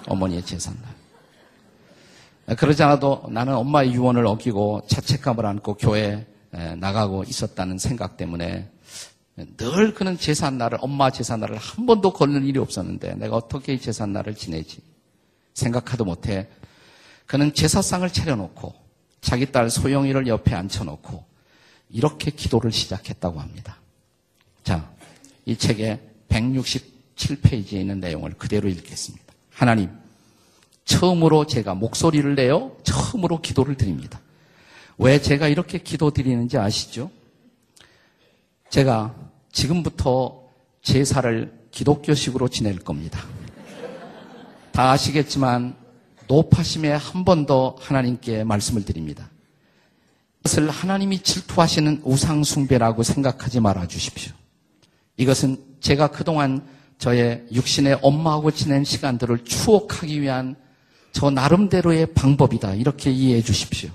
어머니의 0.08 0.45
재산 0.45 0.78
날. 0.82 2.56
그러지 2.56 2.82
않아도 2.84 3.23
나는 3.30 3.56
엄마의 3.56 3.93
유언을 3.93 4.26
어기고 4.26 4.84
자책감을 4.88 5.45
안고 5.45 5.76
교회에 5.76 6.26
나가고 6.78 7.23
있었다는 7.23 7.78
생각 7.78 8.15
때문에 8.15 8.69
늘 9.58 9.93
그는 9.93 10.17
제삿날을 10.17 10.78
엄마 10.82 11.10
제삿날을 11.10 11.58
한 11.58 11.86
번도 11.86 12.13
걸는 12.13 12.45
일이 12.45 12.60
없었는데 12.60 13.15
내가 13.15 13.36
어떻게 13.36 13.73
이 13.73 13.80
제삿날을 13.80 14.36
지내지 14.36 14.80
생각하도 15.54 16.06
못해 16.06 16.47
그는 17.26 17.54
제사상을 17.54 18.10
차려놓고 18.10 18.73
자기 19.19 19.52
딸 19.52 19.69
소영이를 19.69 20.28
옆에 20.28 20.56
앉혀놓고 20.56 21.33
이렇게 21.94 22.32
기도를 22.32 22.72
시작했다고 22.72 23.40
합니다. 23.40 23.78
자, 24.64 24.90
이 25.46 25.56
책에 25.56 26.00
167페이지에 26.28 27.74
있는 27.74 28.00
내용을 28.00 28.34
그대로 28.34 28.68
읽겠습니다. 28.68 29.24
하나님, 29.52 29.90
처음으로 30.86 31.46
제가 31.46 31.76
목소리를 31.76 32.36
내어 32.36 32.76
처음으로 32.84 33.40
기도를 33.42 33.76
드립니다. 33.78 34.20
왜 34.98 35.22
제가 35.22 35.48
이렇게 35.48 35.78
기도 35.78 36.12
드리는지 36.12 36.58
아시죠? 36.58 37.12
제가 38.70 39.16
지금부터 39.52 40.50
제사를 40.82 41.54
기독교식으로 41.72 42.50
지낼 42.50 42.80
겁니다. 42.80 43.24
다 44.72 44.92
아시겠지만 44.92 45.76
높아심에 46.28 46.90
한 46.92 47.24
번 47.24 47.46
더 47.46 47.76
하나님께 47.80 48.44
말씀을 48.44 48.84
드립니다. 48.84 49.30
이것을 50.44 50.70
하나님이 50.70 51.20
질투하시는 51.20 52.02
우상숭배라고 52.04 53.04
생각하지 53.04 53.62
말아 53.62 53.88
주십시오. 53.88 54.34
이것은 55.16 55.58
제가 55.80 56.08
그동안 56.08 56.68
저의 56.98 57.46
육신의 57.52 58.00
엄마하고 58.02 58.52
지낸 58.52 58.84
시간들을 58.84 59.46
추억하기 59.46 60.22
위한 60.22 60.56
저 61.14 61.30
나름대로의 61.30 62.14
방법이다. 62.14 62.74
이렇게 62.74 63.10
이해해 63.10 63.42
주십시오. 63.42 63.90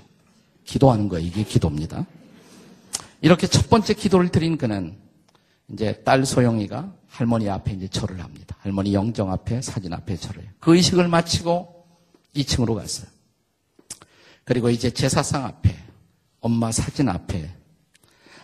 기도하는 0.63 1.07
거예요. 1.07 1.25
이게 1.25 1.43
기도입니다. 1.43 2.05
이렇게 3.21 3.45
첫 3.45 3.69
번째 3.69 3.93
기도를 3.93 4.29
드린 4.29 4.57
그는 4.57 4.97
이제 5.71 6.01
딸 6.03 6.25
소영이가 6.25 6.91
할머니 7.07 7.47
앞에 7.47 7.73
이제 7.73 7.87
절을 7.87 8.23
합니다. 8.23 8.55
할머니 8.59 8.93
영정 8.93 9.31
앞에 9.31 9.61
사진 9.61 9.93
앞에 9.93 10.15
절을 10.17 10.41
해요. 10.41 10.51
그 10.59 10.75
의식을 10.75 11.07
마치고 11.09 11.85
2층으로 12.35 12.75
갔어요. 12.75 13.07
그리고 14.45 14.69
이제 14.71 14.89
제사상 14.89 15.45
앞에 15.45 15.88
엄마 16.41 16.71
사진 16.71 17.09
앞에 17.09 17.49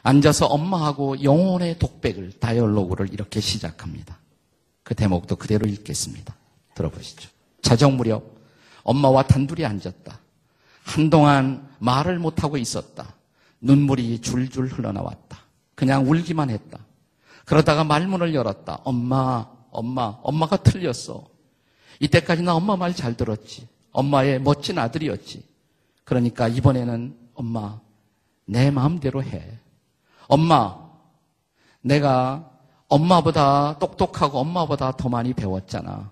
앉아서 0.03 0.45
엄마하고 0.45 1.23
영혼의 1.23 1.79
독백을 1.79 2.33
다이얼로그를 2.39 3.11
이렇게 3.13 3.39
시작합니다. 3.39 4.19
그 4.83 4.93
대목도 4.93 5.37
그대로 5.37 5.67
읽겠습니다. 5.67 6.35
들어보시죠. 6.75 7.29
자정 7.61 7.97
무렵 7.97 8.37
엄마와 8.83 9.23
단둘이 9.23 9.65
앉았다. 9.65 10.19
한동안 10.83 11.67
말을 11.79 12.19
못하고 12.19 12.57
있었다. 12.57 13.15
눈물이 13.61 14.21
줄줄 14.21 14.67
흘러나왔다. 14.67 15.39
그냥 15.73 16.07
울기만 16.07 16.51
했다. 16.51 16.79
그러다가 17.45 17.83
말문을 17.83 18.35
열었다. 18.35 18.81
엄마, 18.83 19.47
엄마, 19.71 20.19
엄마가 20.21 20.57
틀렸어. 20.57 21.27
이때까지 21.99 22.43
나 22.43 22.55
엄마 22.55 22.75
말 22.75 22.93
잘 22.93 23.17
들었지. 23.17 23.67
엄마의 23.91 24.41
멋진 24.41 24.77
아들이었지. 24.77 25.43
그러니까 26.03 26.47
이번에는 26.47 27.17
엄마, 27.33 27.79
내 28.45 28.71
마음대로 28.71 29.23
해. 29.23 29.59
엄마, 30.27 30.77
내가 31.81 32.49
엄마보다 32.87 33.77
똑똑하고 33.79 34.39
엄마보다 34.39 34.91
더 34.93 35.09
많이 35.09 35.33
배웠잖아. 35.33 36.11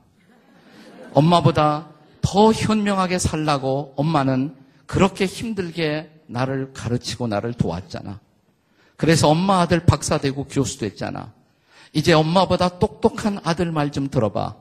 엄마보다 1.14 1.88
더 2.22 2.52
현명하게 2.52 3.20
살라고 3.20 3.94
엄마는 3.96 4.56
그렇게 4.86 5.26
힘들게 5.26 6.10
나를 6.28 6.74
가르치고 6.74 7.28
나를 7.28 7.54
도왔잖아. 7.54 8.20
그래서 8.98 9.30
엄마 9.30 9.62
아들 9.62 9.86
박사 9.86 10.18
되고 10.18 10.46
교수 10.46 10.80
됐잖아. 10.80 11.34
이제 11.94 12.14
엄마보다 12.14 12.80
똑똑한 12.80 13.40
아들 13.44 13.72
말 13.72 13.92
좀 13.92 14.10
들어봐. 14.10 14.56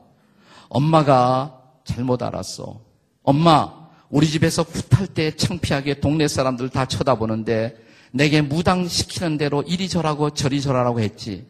엄마가 0.68 1.60
잘못 1.84 2.22
알았어. 2.22 2.80
엄마, 3.22 3.81
우리 4.12 4.28
집에서 4.28 4.62
굿할 4.62 5.06
때 5.06 5.34
창피하게 5.34 6.00
동네 6.00 6.28
사람들 6.28 6.68
다 6.68 6.84
쳐다보는데 6.84 7.74
내게 8.12 8.42
무당시키는 8.42 9.38
대로 9.38 9.62
이리 9.62 9.88
저라고 9.88 10.28
저리 10.28 10.60
저라라고 10.60 11.00
했지. 11.00 11.46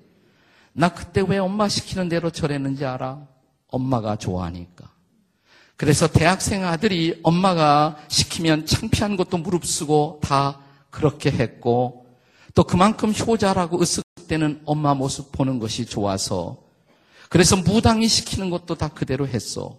나 0.72 0.88
그때 0.88 1.24
왜 1.26 1.38
엄마 1.38 1.68
시키는 1.68 2.08
대로 2.08 2.30
저랬는지 2.30 2.84
알아? 2.84 3.26
엄마가 3.66 4.14
좋아하니까. 4.14 4.88
그래서 5.76 6.06
대학생 6.06 6.64
아들이 6.64 7.18
엄마가 7.24 7.96
시키면 8.06 8.66
창피한 8.66 9.16
것도 9.16 9.38
무릅쓰고 9.38 10.20
다 10.22 10.60
그렇게 10.88 11.32
했고 11.32 12.06
또 12.54 12.62
그만큼 12.62 13.12
효자라고 13.12 13.80
으쓱대는 13.80 14.60
엄마 14.66 14.94
모습 14.94 15.32
보는 15.32 15.58
것이 15.58 15.84
좋아서 15.84 16.58
그래서 17.28 17.56
무당이 17.56 18.06
시키는 18.06 18.50
것도 18.50 18.76
다 18.76 18.86
그대로 18.86 19.26
했어. 19.26 19.78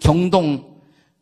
경동 0.00 0.71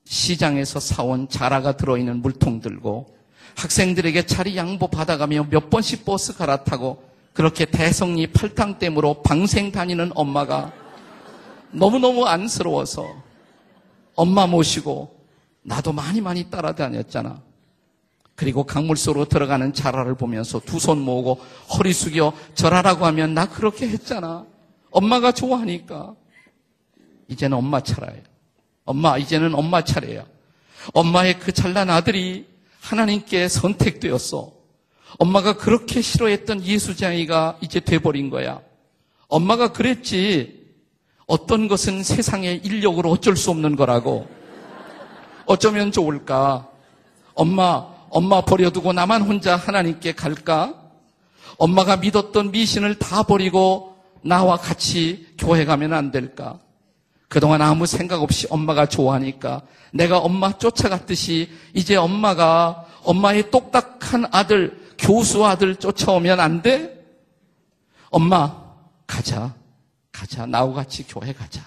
시장에서 0.04 0.80
사온 0.80 1.28
자라가 1.28 1.76
들어있는 1.76 2.22
물통 2.22 2.60
들고 2.60 3.14
학생들에게 3.56 4.26
자리 4.26 4.56
양보 4.56 4.88
받아가며 4.88 5.46
몇 5.50 5.70
번씩 5.70 6.04
버스 6.04 6.36
갈아타고 6.36 7.02
그렇게 7.32 7.64
대성리 7.64 8.26
팔당댐으로 8.28 9.22
방생 9.22 9.70
다니는 9.72 10.12
엄마가 10.14 10.72
너무너무 11.72 12.26
안쓰러워서 12.26 13.06
엄마 14.14 14.46
모시고 14.46 15.20
나도 15.62 15.92
많이 15.92 16.20
많이 16.20 16.50
따라다녔잖아. 16.50 17.40
그리고 18.34 18.64
강물 18.64 18.96
속으로 18.96 19.26
들어가는 19.26 19.72
자라를 19.74 20.14
보면서 20.14 20.60
두 20.60 20.78
손 20.78 20.98
모으고 21.00 21.34
허리 21.76 21.92
숙여 21.92 22.32
절하라고 22.54 23.04
하면 23.06 23.34
나 23.34 23.46
그렇게 23.46 23.86
했잖아. 23.88 24.46
엄마가 24.90 25.32
좋아하니까. 25.32 26.14
이제는 27.28 27.58
엄마 27.58 27.80
차례예요. 27.80 28.22
엄마, 28.84 29.18
이제는 29.18 29.54
엄마 29.54 29.84
차례야. 29.84 30.24
엄마의 30.94 31.38
그 31.38 31.52
잘난 31.52 31.90
아들이 31.90 32.46
하나님께 32.80 33.48
선택되었어. 33.48 34.52
엄마가 35.18 35.56
그렇게 35.56 36.00
싫어했던 36.00 36.64
예수장이가 36.64 37.58
이제 37.60 37.80
돼버린 37.80 38.30
거야. 38.30 38.60
엄마가 39.28 39.72
그랬지. 39.72 40.60
어떤 41.26 41.68
것은 41.68 42.02
세상의 42.02 42.62
인력으로 42.64 43.10
어쩔 43.10 43.36
수 43.36 43.50
없는 43.50 43.76
거라고. 43.76 44.28
어쩌면 45.46 45.92
좋을까? 45.92 46.68
엄마, 47.34 47.86
엄마 48.08 48.40
버려두고 48.40 48.92
나만 48.92 49.22
혼자 49.22 49.56
하나님께 49.56 50.12
갈까? 50.12 50.74
엄마가 51.58 51.98
믿었던 51.98 52.50
미신을 52.50 52.98
다 52.98 53.22
버리고 53.22 53.96
나와 54.22 54.56
같이 54.56 55.26
교회 55.38 55.64
가면 55.64 55.92
안 55.92 56.10
될까? 56.10 56.58
그동안 57.30 57.62
아무 57.62 57.86
생각 57.86 58.22
없이 58.22 58.48
엄마가 58.50 58.86
좋아하니까 58.86 59.62
내가 59.92 60.18
엄마 60.18 60.58
쫓아갔듯이 60.58 61.48
이제 61.74 61.94
엄마가 61.94 62.88
엄마의 63.04 63.52
똑딱한 63.52 64.26
아들, 64.32 64.76
교수 64.98 65.46
아들 65.46 65.76
쫓아오면 65.76 66.40
안 66.40 66.60
돼? 66.60 66.98
엄마, 68.10 68.74
가자. 69.06 69.54
가자. 70.10 70.44
나하고 70.44 70.74
같이 70.74 71.06
교회 71.06 71.32
가자. 71.32 71.62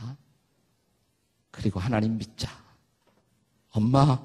그리고 1.49 1.79
하나님 1.79 2.17
믿자. 2.17 2.49
엄마, 3.71 4.19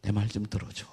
내 0.00 0.12
말 0.12 0.28
좀 0.28 0.46
들어줘. 0.46 0.86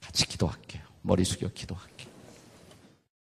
같이 0.00 0.26
기도할게요. 0.26 0.82
머리 1.02 1.22
숙여 1.24 1.48
기도할게요. 1.48 1.91